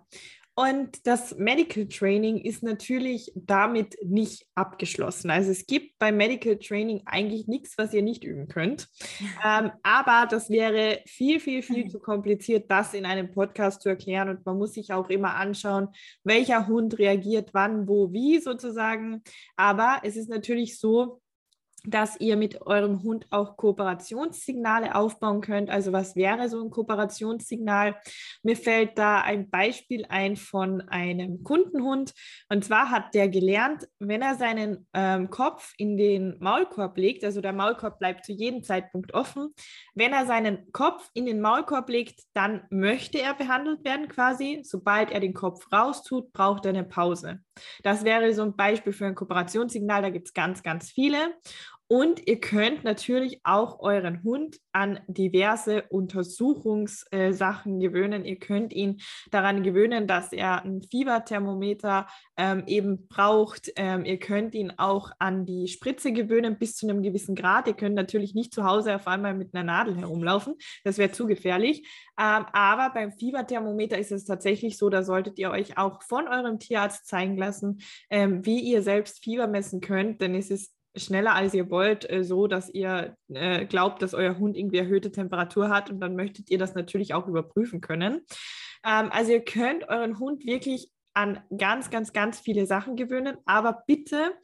Und 0.58 1.06
das 1.06 1.36
Medical 1.36 1.86
Training 1.86 2.38
ist 2.38 2.62
natürlich 2.62 3.30
damit 3.34 3.94
nicht 4.02 4.46
abgeschlossen. 4.54 5.28
Also 5.28 5.50
es 5.50 5.66
gibt 5.66 5.98
beim 5.98 6.16
Medical 6.16 6.56
Training 6.56 7.02
eigentlich 7.04 7.46
nichts, 7.46 7.76
was 7.76 7.92
ihr 7.92 8.02
nicht 8.02 8.24
üben 8.24 8.48
könnt. 8.48 8.88
Ähm, 9.44 9.70
aber 9.82 10.26
das 10.28 10.50
wäre 10.50 11.02
viel, 11.06 11.40
viel, 11.40 11.62
viel 11.62 11.84
mhm. 11.84 11.90
zu 11.90 11.98
kompliziert, 11.98 12.70
das 12.70 12.94
in 12.94 13.04
einem 13.04 13.30
Podcast 13.30 13.82
zu 13.82 13.88
erklären. 13.88 14.28
Und 14.28 14.46
man 14.46 14.56
muss 14.56 14.72
sich 14.72 14.92
auch 14.92 15.08
immer 15.10 15.34
anschauen, 15.34 15.88
welcher 16.24 16.66
Hund 16.66 16.98
reagiert 16.98 17.50
wann, 17.52 17.86
wo, 17.86 18.12
wie 18.12 18.38
sozusagen. 18.38 19.22
Aber 19.56 20.00
es 20.04 20.16
ist 20.16 20.30
natürlich 20.30 20.78
so, 20.78 21.20
dass 21.86 22.20
ihr 22.20 22.36
mit 22.36 22.62
eurem 22.62 23.02
Hund 23.02 23.26
auch 23.30 23.56
Kooperationssignale 23.56 24.94
aufbauen 24.94 25.40
könnt. 25.40 25.70
Also 25.70 25.92
was 25.92 26.16
wäre 26.16 26.48
so 26.48 26.62
ein 26.62 26.70
Kooperationssignal? 26.70 27.96
Mir 28.42 28.56
fällt 28.56 28.98
da 28.98 29.20
ein 29.20 29.50
Beispiel 29.50 30.04
ein 30.08 30.36
von 30.36 30.80
einem 30.88 31.42
Kundenhund. 31.44 32.12
Und 32.48 32.64
zwar 32.64 32.90
hat 32.90 33.14
der 33.14 33.28
gelernt, 33.28 33.88
wenn 33.98 34.22
er 34.22 34.34
seinen 34.34 34.86
ähm, 34.92 35.30
Kopf 35.30 35.72
in 35.78 35.96
den 35.96 36.36
Maulkorb 36.40 36.96
legt, 36.98 37.24
also 37.24 37.40
der 37.40 37.52
Maulkorb 37.52 37.98
bleibt 37.98 38.24
zu 38.24 38.32
jedem 38.32 38.62
Zeitpunkt 38.62 39.14
offen, 39.14 39.54
wenn 39.94 40.12
er 40.12 40.26
seinen 40.26 40.72
Kopf 40.72 41.08
in 41.14 41.26
den 41.26 41.40
Maulkorb 41.40 41.88
legt, 41.88 42.20
dann 42.34 42.64
möchte 42.70 43.20
er 43.20 43.34
behandelt 43.34 43.84
werden 43.84 44.08
quasi. 44.08 44.60
Sobald 44.62 45.10
er 45.10 45.20
den 45.20 45.34
Kopf 45.34 45.72
raustut, 45.72 46.32
braucht 46.32 46.66
er 46.66 46.70
eine 46.70 46.84
Pause. 46.84 47.40
Das 47.82 48.04
wäre 48.04 48.34
so 48.34 48.42
ein 48.42 48.56
Beispiel 48.56 48.92
für 48.92 49.06
ein 49.06 49.14
Kooperationssignal. 49.14 50.02
Da 50.02 50.10
gibt 50.10 50.28
es 50.28 50.34
ganz, 50.34 50.62
ganz 50.62 50.90
viele. 50.90 51.34
Und 51.88 52.26
ihr 52.26 52.40
könnt 52.40 52.82
natürlich 52.82 53.40
auch 53.44 53.78
euren 53.78 54.24
Hund 54.24 54.58
an 54.72 54.98
diverse 55.06 55.84
Untersuchungssachen 55.88 57.78
gewöhnen. 57.78 58.24
Ihr 58.24 58.40
könnt 58.40 58.72
ihn 58.72 59.00
daran 59.30 59.62
gewöhnen, 59.62 60.08
dass 60.08 60.32
er 60.32 60.64
ein 60.64 60.82
Fieberthermometer 60.82 62.08
ähm, 62.36 62.64
eben 62.66 63.06
braucht. 63.06 63.70
Ähm, 63.76 64.04
ihr 64.04 64.18
könnt 64.18 64.56
ihn 64.56 64.72
auch 64.78 65.12
an 65.20 65.46
die 65.46 65.68
Spritze 65.68 66.12
gewöhnen 66.12 66.58
bis 66.58 66.74
zu 66.74 66.88
einem 66.88 67.02
gewissen 67.02 67.36
Grad. 67.36 67.68
Ihr 67.68 67.74
könnt 67.74 67.94
natürlich 67.94 68.34
nicht 68.34 68.52
zu 68.52 68.64
Hause 68.64 68.96
auf 68.96 69.06
einmal 69.06 69.34
mit 69.34 69.54
einer 69.54 69.64
Nadel 69.64 69.96
herumlaufen. 69.96 70.56
Das 70.82 70.98
wäre 70.98 71.12
zu 71.12 71.26
gefährlich. 71.26 71.86
Ähm, 72.18 72.46
aber 72.52 72.90
beim 72.92 73.12
Fieberthermometer 73.12 73.96
ist 73.96 74.10
es 74.10 74.24
tatsächlich 74.24 74.76
so, 74.76 74.90
da 74.90 75.04
solltet 75.04 75.38
ihr 75.38 75.50
euch 75.52 75.78
auch 75.78 76.02
von 76.02 76.26
eurem 76.26 76.58
Tierarzt 76.58 77.06
zeigen 77.06 77.36
lassen, 77.36 77.78
ähm, 78.10 78.44
wie 78.44 78.58
ihr 78.58 78.82
selbst 78.82 79.22
Fieber 79.22 79.46
messen 79.46 79.80
könnt. 79.80 80.20
Denn 80.20 80.34
es 80.34 80.50
ist 80.50 80.75
schneller 80.96 81.34
als 81.34 81.54
ihr 81.54 81.70
wollt, 81.70 82.08
äh, 82.10 82.24
so 82.24 82.46
dass 82.46 82.68
ihr 82.68 83.16
äh, 83.28 83.64
glaubt, 83.66 84.02
dass 84.02 84.14
euer 84.14 84.38
Hund 84.38 84.56
irgendwie 84.56 84.78
erhöhte 84.78 85.12
Temperatur 85.12 85.68
hat 85.68 85.90
und 85.90 86.00
dann 86.00 86.16
möchtet 86.16 86.50
ihr 86.50 86.58
das 86.58 86.74
natürlich 86.74 87.14
auch 87.14 87.28
überprüfen 87.28 87.80
können. 87.80 88.22
Ähm, 88.84 89.10
also 89.10 89.32
ihr 89.32 89.44
könnt 89.44 89.88
euren 89.88 90.18
Hund 90.18 90.44
wirklich 90.46 90.90
an 91.16 91.40
ganz, 91.56 91.88
ganz, 91.88 92.12
ganz 92.12 92.38
viele 92.38 92.66
Sachen 92.66 92.94
gewöhnen, 92.94 93.38
aber 93.46 93.84
bitte 93.86 94.34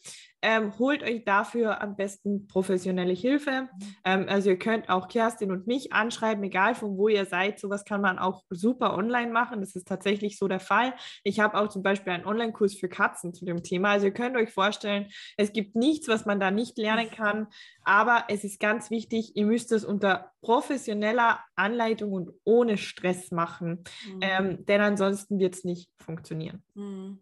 ähm, 0.41 0.77
holt 0.79 1.03
euch 1.03 1.23
dafür 1.25 1.83
am 1.83 1.97
besten 1.97 2.47
professionelle 2.47 3.13
Hilfe. 3.13 3.69
Ähm, 4.05 4.25
also 4.27 4.49
ihr 4.51 4.59
könnt 4.59 4.89
auch 4.89 5.09
Kerstin 5.09 5.53
und 5.53 5.67
mich 5.67 5.93
anschreiben, 5.93 6.43
egal 6.43 6.75
von 6.75 6.97
wo 6.97 7.09
ihr 7.09 7.27
seid. 7.27 7.61
Sowas 7.61 7.85
kann 7.85 8.01
man 8.01 8.19
auch 8.19 8.43
super 8.49 8.97
online 8.97 9.31
machen. 9.31 9.61
Das 9.61 9.77
ist 9.77 9.87
tatsächlich 9.87 10.39
so 10.39 10.49
der 10.49 10.61
Fall. 10.61 10.95
Ich 11.25 11.41
habe 11.41 11.59
auch 11.59 11.69
zum 11.69 11.83
Beispiel 11.83 12.15
einen 12.15 12.25
Online-Kurs 12.25 12.75
für 12.75 12.89
Katzen 12.89 13.35
zu 13.35 13.45
dem 13.45 13.63
Thema. 13.63 13.91
Also 13.91 14.07
ihr 14.07 14.15
könnt 14.15 14.37
euch 14.37 14.51
vorstellen, 14.51 15.09
es 15.37 15.53
gibt 15.53 15.77
nichts, 15.77 16.09
was 16.09 16.25
man 16.25 16.41
da 16.41 16.51
nicht 16.51 16.79
lernen 16.79 17.11
kann. 17.11 17.49
Aber 17.85 18.25
es 18.29 18.45
ist 18.45 18.61
ganz 18.61 18.91
wichtig, 18.91 19.37
ihr 19.37 19.45
müsst 19.45 19.73
es 19.73 19.85
unter 19.85 20.32
professioneller 20.43 21.41
Anleitung 21.55 22.13
und 22.13 22.31
ohne 22.45 22.77
Stress 22.77 23.31
machen. 23.31 23.85
Mhm. 24.07 24.21
Ähm, 24.21 24.67
denn 24.67 24.81
ansonsten 24.81 25.39
wird 25.39 25.55
es 25.55 25.65
nicht 25.65 25.91
funktionieren. 25.99 26.63
Mhm. 26.75 27.21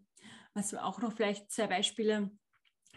Also 0.53 0.79
auch 0.79 0.99
noch 1.01 1.13
vielleicht 1.13 1.49
zwei 1.51 1.67
Beispiele 1.67 2.29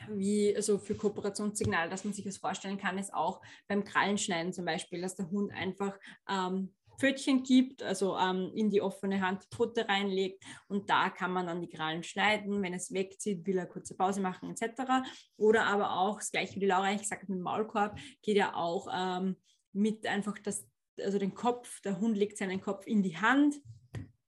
wie 0.09 0.55
also 0.57 0.79
für 0.79 0.95
Kooperationssignale, 0.95 1.89
dass 1.89 2.05
man 2.05 2.13
sich 2.13 2.25
das 2.25 2.39
vorstellen 2.39 2.79
kann, 2.79 2.99
ist 2.99 3.15
auch 3.15 3.41
beim 3.69 3.85
Krallenschneiden 3.85 4.53
zum 4.53 4.65
Beispiel, 4.65 5.01
dass 5.01 5.15
der 5.15 5.31
Hund 5.31 5.53
einfach 5.53 5.97
ähm, 6.29 6.75
Pfötchen 6.99 7.43
gibt, 7.43 7.83
also 7.83 8.17
ähm, 8.17 8.53
in 8.55 8.71
die 8.71 8.81
offene 8.81 9.21
Hand 9.21 9.45
die 9.45 9.57
Pfote 9.57 9.89
reinlegt 9.89 10.43
und 10.69 10.89
da 10.91 11.11
kann 11.11 11.33
man 11.33 11.47
dann 11.47 11.61
die 11.61 11.69
Krallen 11.69 12.03
schneiden. 12.03 12.63
Wenn 12.63 12.75
es 12.75 12.93
wegzieht, 12.93 13.47
will 13.47 13.59
er 13.59 13.67
kurze 13.67 13.97
Pause 13.97 14.21
machen 14.21 14.51
etc. 14.51 15.07
Oder 15.37 15.67
aber 15.67 15.97
auch, 15.97 16.19
das 16.19 16.31
gleiche 16.31 16.57
wie 16.57 16.61
die 16.61 16.67
Laura 16.67 16.93
ich 16.93 17.03
gesagt 17.03 17.29
mit 17.29 17.39
dem 17.39 17.43
Maulkorb, 17.43 17.99
geht 18.23 18.37
ja 18.37 18.55
auch 18.55 18.89
ähm, 18.93 19.37
mit 19.75 20.07
einfach 20.07 20.39
das, 20.39 20.67
also 20.99 21.19
den 21.19 21.35
Kopf, 21.35 21.81
der 21.83 22.01
Hund 22.01 22.17
legt 22.17 22.39
seinen 22.39 22.61
Kopf 22.61 22.87
in 22.87 23.03
die 23.03 23.17
Hand, 23.19 23.61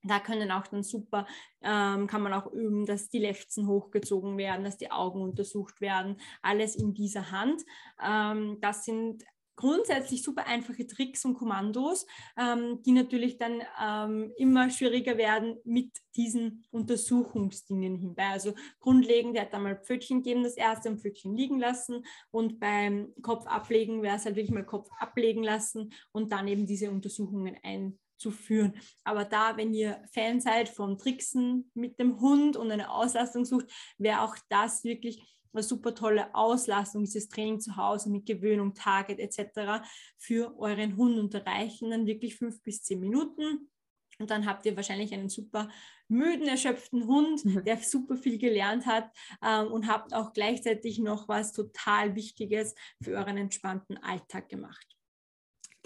da 0.03 0.21
können 0.21 0.51
auch 0.51 0.67
dann 0.67 0.83
super, 0.83 1.27
ähm, 1.63 2.07
kann 2.07 2.23
man 2.23 2.33
auch 2.33 2.47
üben, 2.53 2.87
dass 2.87 3.09
die 3.09 3.19
Lefzen 3.19 3.67
hochgezogen 3.67 4.39
werden, 4.39 4.65
dass 4.65 4.77
die 4.77 4.91
Augen 4.91 5.23
untersucht 5.23 5.81
werden, 5.81 6.21
alles 6.43 6.77
in 6.77 6.95
dieser 6.95 7.31
Hand. 7.31 7.63
Ähm, 8.03 8.59
das 8.61 8.85
sind 8.85 9.25
grundsätzlich 9.57 10.23
super 10.23 10.47
einfache 10.47 10.87
Tricks 10.87 11.25
und 11.25 11.35
Kommandos, 11.35 12.07
ähm, 12.39 12.83
die 12.83 12.93
natürlich 12.93 13.39
dann 13.39 13.63
ähm, 13.83 14.33
immer 14.37 14.71
schwieriger 14.71 15.17
werden 15.17 15.57
mit 15.65 15.91
diesen 16.15 16.65
Untersuchungsdingen 16.71 17.97
hinbei. 17.97 18.29
Also 18.29 18.55
grundlegend, 18.81 19.39
hat 19.39 19.55
einmal 19.55 19.81
Pfötchen 19.83 20.23
geben, 20.23 20.45
das 20.45 20.57
erste 20.57 20.91
und 20.91 21.01
Pfötchen 21.01 21.35
liegen 21.35 21.59
lassen 21.59 22.05
und 22.31 22.61
beim 22.61 23.13
Kopf 23.23 23.47
ablegen 23.47 24.03
wäre 24.03 24.17
es 24.17 24.25
halt 24.25 24.37
wirklich 24.37 24.55
mal 24.55 24.65
Kopf 24.65 24.89
ablegen 24.99 25.43
lassen 25.43 25.93
und 26.13 26.33
dann 26.33 26.49
eben 26.49 26.67
diese 26.67 26.91
Untersuchungen 26.91 27.57
ein 27.63 27.99
zu 28.19 28.31
führen. 28.31 28.75
Aber 29.05 29.25
da, 29.25 29.57
wenn 29.57 29.75
ihr 29.75 30.03
Fan 30.13 30.41
seid 30.41 30.69
vom 30.69 30.99
Tricksen 30.99 31.71
mit 31.75 31.99
dem 31.99 32.21
Hund 32.21 32.57
und 32.57 32.71
eine 32.71 32.91
Auslastung 32.91 33.45
sucht, 33.45 33.71
wäre 33.99 34.23
auch 34.23 34.37
das 34.49 34.85
wirklich 34.85 35.36
eine 35.53 35.63
super 35.63 35.95
tolle 35.95 36.35
Auslastung, 36.35 37.05
dieses 37.05 37.29
Training 37.29 37.61
zu 37.61 37.77
Hause 37.77 38.11
mit 38.11 38.27
Gewöhnung, 38.27 38.75
Target 38.75 39.19
etc. 39.19 39.85
für 40.17 40.59
euren 40.59 40.97
Hund 40.97 41.19
und 41.19 41.35
erreichen 41.35 41.91
dann 41.91 42.07
wirklich 42.07 42.37
fünf 42.37 42.63
bis 42.63 42.83
zehn 42.83 43.01
Minuten. 43.01 43.71
Und 44.19 44.31
dann 44.31 44.47
habt 44.47 44.65
ihr 44.65 44.77
wahrscheinlich 44.77 45.13
einen 45.13 45.29
super 45.29 45.69
müden, 46.09 46.47
erschöpften 46.47 47.07
Hund, 47.07 47.45
mhm. 47.45 47.65
der 47.65 47.77
super 47.79 48.17
viel 48.17 48.39
gelernt 48.39 48.87
hat 48.87 49.11
ähm, 49.43 49.73
und 49.73 49.89
habt 49.89 50.15
auch 50.15 50.33
gleichzeitig 50.33 50.99
noch 50.99 51.29
was 51.29 51.53
total 51.53 52.15
Wichtiges 52.15 52.75
für 53.03 53.13
euren 53.13 53.37
entspannten 53.37 53.99
Alltag 53.99 54.49
gemacht. 54.49 54.96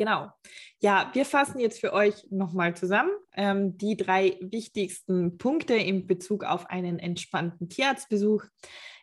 Genau. 0.00 0.30
Ja, 0.78 1.10
wir 1.12 1.26
fassen 1.26 1.60
jetzt 1.60 1.78
für 1.78 1.92
euch 1.92 2.14
nochmal 2.30 2.74
zusammen 2.74 3.10
ähm, 3.36 3.76
die 3.76 3.98
drei 3.98 4.38
wichtigsten 4.40 5.36
Punkte 5.36 5.74
in 5.74 6.06
Bezug 6.06 6.42
auf 6.42 6.70
einen 6.70 6.98
entspannten 6.98 7.68
Tierarztbesuch. 7.68 8.42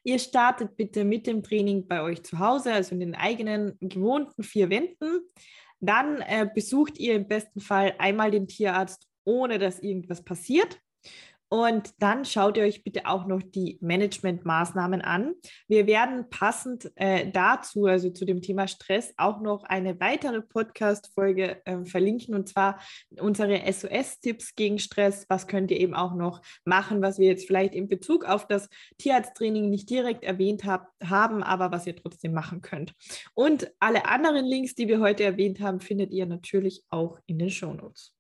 Ihr 0.03 0.17
startet 0.17 0.75
bitte 0.75 1.05
mit 1.05 1.27
dem 1.27 1.43
Training 1.43 1.87
bei 1.87 2.01
euch 2.01 2.23
zu 2.23 2.39
Hause, 2.39 2.73
also 2.73 2.95
in 2.95 2.99
den 3.01 3.13
eigenen 3.13 3.77
gewohnten 3.79 4.41
vier 4.41 4.71
Wänden. 4.71 5.19
Dann 5.79 6.19
äh, 6.21 6.49
besucht 6.51 6.97
ihr 6.97 7.13
im 7.13 7.27
besten 7.27 7.59
Fall 7.59 7.93
einmal 7.99 8.31
den 8.31 8.47
Tierarzt, 8.47 9.07
ohne 9.23 9.59
dass 9.59 9.77
irgendwas 9.77 10.23
passiert. 10.23 10.79
Und 11.49 11.93
dann 11.99 12.25
schaut 12.25 12.57
ihr 12.57 12.63
euch 12.63 12.83
bitte 12.83 13.05
auch 13.05 13.25
noch 13.25 13.41
die 13.41 13.77
Managementmaßnahmen 13.81 15.01
an. 15.01 15.33
Wir 15.67 15.87
werden 15.87 16.29
passend 16.29 16.91
äh, 16.95 17.31
dazu, 17.31 17.85
also 17.85 18.09
zu 18.09 18.25
dem 18.25 18.41
Thema 18.41 18.67
Stress, 18.67 19.13
auch 19.17 19.39
noch 19.39 19.63
eine 19.63 19.99
weitere 19.99 20.41
Podcast-Folge 20.41 21.65
äh, 21.65 21.85
verlinken 21.85 22.35
und 22.35 22.49
zwar 22.49 22.79
unsere 23.19 23.61
SOS-Tipps 23.71 24.55
gegen 24.55 24.77
Stress. 24.79 25.25
Was 25.29 25.47
könnt 25.47 25.71
ihr 25.71 25.79
eben 25.79 25.93
auch 25.93 26.15
noch 26.15 26.41
machen, 26.65 27.01
was 27.01 27.17
wir 27.17 27.27
jetzt 27.27 27.47
vielleicht 27.47 27.75
in 27.75 27.87
Bezug 27.87 28.25
auf 28.25 28.45
das 28.47 28.67
Tierarzttraining 28.97 29.69
nicht 29.69 29.89
direkt 29.89 30.25
erwähnt 30.25 30.65
hab, 30.65 30.91
haben, 31.01 31.43
aber 31.43 31.71
was 31.71 31.87
ihr 31.87 31.95
trotzdem 31.95 32.33
machen 32.33 32.61
könnt. 32.61 32.93
Und 33.33 33.71
alle 33.79 34.05
anderen 34.05 34.45
Links, 34.45 34.75
die 34.75 34.87
wir 34.89 34.99
heute 34.99 35.23
erwähnt 35.23 35.61
haben, 35.61 35.79
findet 35.79 36.11
ihr 36.11 36.25
natürlich 36.25 36.83
auch 36.89 37.19
in 37.25 37.39
den 37.39 37.49
Show 37.49 37.73
Notes. 37.73 38.16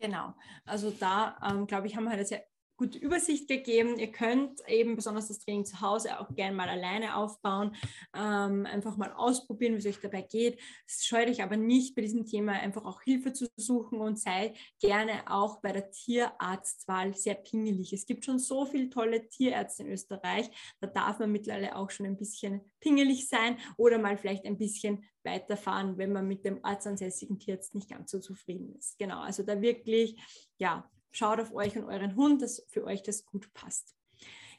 Genau, 0.00 0.34
also 0.66 0.90
da 0.90 1.38
ähm, 1.42 1.66
glaube 1.66 1.86
ich, 1.86 1.96
haben 1.96 2.04
wir 2.04 2.10
halt 2.10 2.28
sehr 2.28 2.44
gute 2.76 2.98
Übersicht 2.98 3.48
gegeben. 3.48 3.98
Ihr 3.98 4.12
könnt 4.12 4.60
eben 4.68 4.96
besonders 4.96 5.28
das 5.28 5.38
Training 5.38 5.64
zu 5.64 5.80
Hause 5.80 6.20
auch 6.20 6.34
gerne 6.34 6.54
mal 6.54 6.68
alleine 6.68 7.16
aufbauen, 7.16 7.74
ähm, 8.14 8.66
einfach 8.66 8.96
mal 8.96 9.12
ausprobieren, 9.12 9.74
wie 9.74 9.78
es 9.78 9.86
euch 9.86 10.00
dabei 10.00 10.22
geht. 10.22 10.60
Scheut 10.86 11.28
euch 11.28 11.42
aber 11.42 11.56
nicht 11.56 11.94
bei 11.94 12.02
diesem 12.02 12.26
Thema 12.26 12.52
einfach 12.52 12.84
auch 12.84 13.02
Hilfe 13.02 13.32
zu 13.32 13.46
suchen 13.56 14.00
und 14.00 14.18
sei 14.18 14.54
gerne 14.80 15.30
auch 15.30 15.60
bei 15.60 15.72
der 15.72 15.90
Tierarztwahl 15.90 17.14
sehr 17.14 17.34
pingelig. 17.34 17.92
Es 17.92 18.06
gibt 18.06 18.24
schon 18.24 18.38
so 18.38 18.66
viele 18.66 18.90
tolle 18.90 19.28
Tierärzte 19.28 19.82
in 19.82 19.92
Österreich, 19.92 20.50
da 20.80 20.86
darf 20.86 21.18
man 21.18 21.32
mittlerweile 21.32 21.76
auch 21.76 21.90
schon 21.90 22.06
ein 22.06 22.16
bisschen 22.16 22.60
pingelig 22.80 23.28
sein 23.28 23.58
oder 23.76 23.98
mal 23.98 24.16
vielleicht 24.16 24.44
ein 24.44 24.58
bisschen 24.58 25.04
weiterfahren, 25.24 25.98
wenn 25.98 26.12
man 26.12 26.28
mit 26.28 26.44
dem 26.44 26.64
arztansässigen 26.64 27.38
Tierarzt 27.38 27.74
nicht 27.74 27.90
ganz 27.90 28.10
so 28.10 28.20
zufrieden 28.20 28.74
ist. 28.76 28.98
Genau, 28.98 29.20
also 29.20 29.42
da 29.42 29.60
wirklich, 29.60 30.16
ja, 30.58 30.88
schaut 31.10 31.40
auf 31.40 31.54
euch 31.54 31.76
und 31.76 31.84
euren 31.84 32.16
Hund, 32.16 32.42
dass 32.42 32.64
für 32.68 32.84
euch 32.84 33.02
das 33.02 33.24
gut 33.24 33.52
passt. 33.54 33.96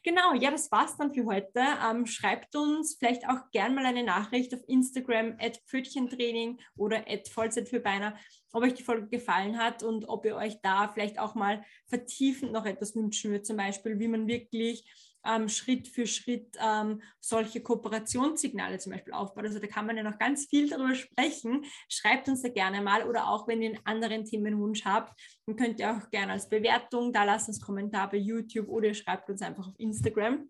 Genau, 0.03 0.33
ja, 0.35 0.51
das 0.51 0.71
war's 0.71 0.95
dann 0.95 1.13
für 1.13 1.25
heute. 1.25 1.59
Ähm, 1.85 2.05
schreibt 2.05 2.55
uns 2.55 2.95
vielleicht 2.95 3.27
auch 3.27 3.51
gern 3.51 3.75
mal 3.75 3.85
eine 3.85 4.03
Nachricht 4.03 4.53
auf 4.53 4.61
Instagram 4.67 5.35
at 5.39 5.57
Pfötchentraining 5.65 6.59
oder 6.75 7.03
at 7.09 7.27
Vollzeit 7.27 7.67
für 7.67 7.79
Beiner, 7.79 8.15
ob 8.53 8.63
euch 8.63 8.73
die 8.73 8.83
Folge 8.83 9.09
gefallen 9.09 9.57
hat 9.57 9.83
und 9.83 10.07
ob 10.07 10.25
ihr 10.25 10.35
euch 10.35 10.61
da 10.61 10.87
vielleicht 10.87 11.19
auch 11.19 11.35
mal 11.35 11.63
vertiefend 11.87 12.51
noch 12.53 12.65
etwas 12.65 12.95
wünschen 12.95 13.31
würdet, 13.31 13.47
zum 13.47 13.57
Beispiel, 13.57 13.99
wie 13.99 14.07
man 14.07 14.27
wirklich 14.27 14.89
ähm, 15.27 15.49
Schritt 15.49 15.87
für 15.87 16.07
Schritt 16.07 16.57
ähm, 16.59 17.01
solche 17.19 17.61
Kooperationssignale 17.61 18.79
zum 18.79 18.93
Beispiel 18.93 19.13
aufbaut. 19.13 19.45
Also 19.45 19.59
da 19.59 19.67
kann 19.67 19.85
man 19.85 19.97
ja 19.97 20.03
noch 20.03 20.17
ganz 20.17 20.45
viel 20.45 20.69
darüber 20.69 20.95
sprechen. 20.95 21.65
Schreibt 21.89 22.27
uns 22.29 22.41
da 22.41 22.49
gerne 22.49 22.81
mal 22.81 23.03
oder 23.07 23.27
auch 23.27 23.47
wenn 23.47 23.61
ihr 23.61 23.69
einen 23.69 23.85
anderen 23.85 24.25
Themenwunsch 24.25 24.85
habt, 24.85 25.19
dann 25.45 25.55
könnt 25.55 25.79
ihr 25.79 25.91
auch 25.91 26.09
gerne 26.09 26.33
als 26.33 26.49
Bewertung 26.49 27.11
da 27.11 27.23
lassen, 27.23 27.51
als 27.51 27.61
Kommentar 27.61 28.09
bei 28.09 28.17
YouTube 28.17 28.69
oder 28.69 28.87
ihr 28.87 28.93
schreibt 28.93 29.29
uns 29.29 29.41
einfach 29.41 29.67
auf 29.67 29.75
Instagram. 29.77 30.49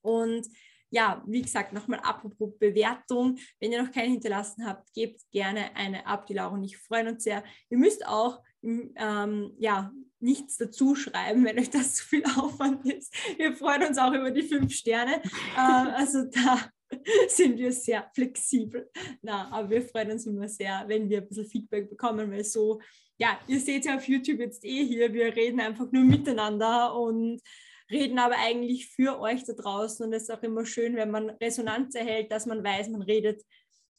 Und 0.00 0.46
ja, 0.90 1.22
wie 1.26 1.42
gesagt, 1.42 1.72
nochmal 1.72 2.00
apropos 2.00 2.58
Bewertung. 2.58 3.38
Wenn 3.60 3.72
ihr 3.72 3.82
noch 3.82 3.92
keine 3.92 4.08
hinterlassen 4.08 4.66
habt, 4.66 4.92
gebt 4.94 5.20
gerne 5.30 5.76
eine 5.76 6.06
ab. 6.06 6.26
Die 6.26 6.34
Laura 6.34 6.54
und 6.54 6.64
ich 6.64 6.78
freuen 6.78 7.08
uns 7.08 7.24
sehr. 7.24 7.44
Ihr 7.68 7.78
müsst 7.78 8.06
auch 8.06 8.42
ähm, 8.62 9.52
ja, 9.58 9.92
nichts 10.20 10.56
dazu 10.56 10.94
schreiben, 10.94 11.44
wenn 11.44 11.58
euch 11.58 11.70
das 11.70 11.94
zu 11.94 12.04
viel 12.04 12.24
Aufwand 12.24 12.84
ist. 12.86 13.14
Wir 13.36 13.54
freuen 13.54 13.84
uns 13.84 13.98
auch 13.98 14.12
über 14.12 14.30
die 14.30 14.42
fünf 14.42 14.72
Sterne. 14.72 15.22
äh, 15.56 15.60
also 15.94 16.24
da 16.24 16.68
sind 17.28 17.58
wir 17.58 17.72
sehr 17.72 18.10
flexibel. 18.14 18.90
Na, 19.22 19.50
aber 19.50 19.70
wir 19.70 19.82
freuen 19.82 20.12
uns 20.12 20.26
immer 20.26 20.48
sehr, 20.48 20.84
wenn 20.86 21.08
wir 21.08 21.18
ein 21.18 21.28
bisschen 21.28 21.46
Feedback 21.46 21.90
bekommen, 21.90 22.30
weil 22.30 22.44
so, 22.44 22.80
ja, 23.18 23.38
ihr 23.46 23.60
seht 23.60 23.84
ja 23.84 23.96
auf 23.96 24.08
YouTube 24.08 24.40
jetzt 24.40 24.64
eh 24.64 24.84
hier, 24.84 25.12
wir 25.12 25.34
reden 25.34 25.60
einfach 25.60 25.90
nur 25.92 26.04
miteinander 26.04 26.94
und 26.94 27.40
reden 27.90 28.18
aber 28.18 28.36
eigentlich 28.38 28.88
für 28.88 29.18
euch 29.18 29.44
da 29.44 29.54
draußen 29.54 30.04
und 30.04 30.12
es 30.12 30.24
ist 30.24 30.30
auch 30.30 30.42
immer 30.42 30.66
schön, 30.66 30.96
wenn 30.96 31.10
man 31.10 31.30
Resonanz 31.30 31.94
erhält, 31.94 32.30
dass 32.30 32.46
man 32.46 32.62
weiß, 32.62 32.88
man 32.90 33.02
redet 33.02 33.42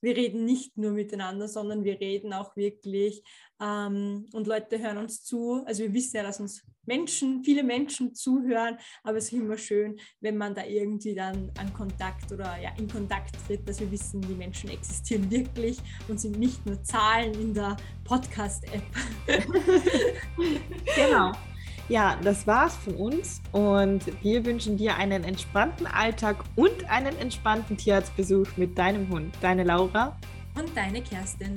wir 0.01 0.15
reden 0.15 0.45
nicht 0.45 0.77
nur 0.77 0.91
miteinander, 0.91 1.47
sondern 1.47 1.83
wir 1.83 1.99
reden 1.99 2.33
auch 2.33 2.55
wirklich 2.55 3.23
ähm, 3.61 4.25
und 4.33 4.47
Leute 4.47 4.79
hören 4.79 4.97
uns 4.97 5.23
zu. 5.23 5.63
Also 5.65 5.83
wir 5.83 5.93
wissen 5.93 6.17
ja, 6.17 6.23
dass 6.23 6.39
uns 6.39 6.63
Menschen, 6.85 7.43
viele 7.43 7.63
Menschen 7.63 8.15
zuhören, 8.15 8.77
aber 9.03 9.17
es 9.17 9.25
ist 9.25 9.33
immer 9.33 9.57
schön, 9.57 9.99
wenn 10.21 10.37
man 10.37 10.55
da 10.55 10.65
irgendwie 10.65 11.13
dann 11.13 11.51
an 11.57 11.71
Kontakt 11.73 12.31
oder 12.31 12.57
ja 12.59 12.71
in 12.77 12.87
Kontakt 12.87 13.35
tritt, 13.45 13.67
dass 13.67 13.79
wir 13.79 13.91
wissen, 13.91 14.21
die 14.21 14.33
Menschen 14.33 14.69
existieren 14.69 15.29
wirklich 15.29 15.77
und 16.07 16.19
sind 16.19 16.39
nicht 16.39 16.65
nur 16.65 16.81
Zahlen 16.83 17.33
in 17.33 17.53
der 17.53 17.77
Podcast-App. 18.05 18.81
genau. 20.95 21.31
Ja, 21.89 22.15
das 22.23 22.45
war's 22.45 22.75
von 22.75 22.93
uns 22.93 23.41
und 23.51 24.01
wir 24.21 24.45
wünschen 24.45 24.77
dir 24.77 24.95
einen 24.97 25.23
entspannten 25.23 25.87
Alltag 25.87 26.37
und 26.55 26.87
einen 26.87 27.17
entspannten 27.17 27.77
Tierarztbesuch 27.77 28.45
mit 28.57 28.77
deinem 28.77 29.09
Hund. 29.09 29.33
Deine 29.41 29.63
Laura 29.63 30.15
und 30.55 30.69
deine 30.77 31.01
Kerstin. 31.01 31.55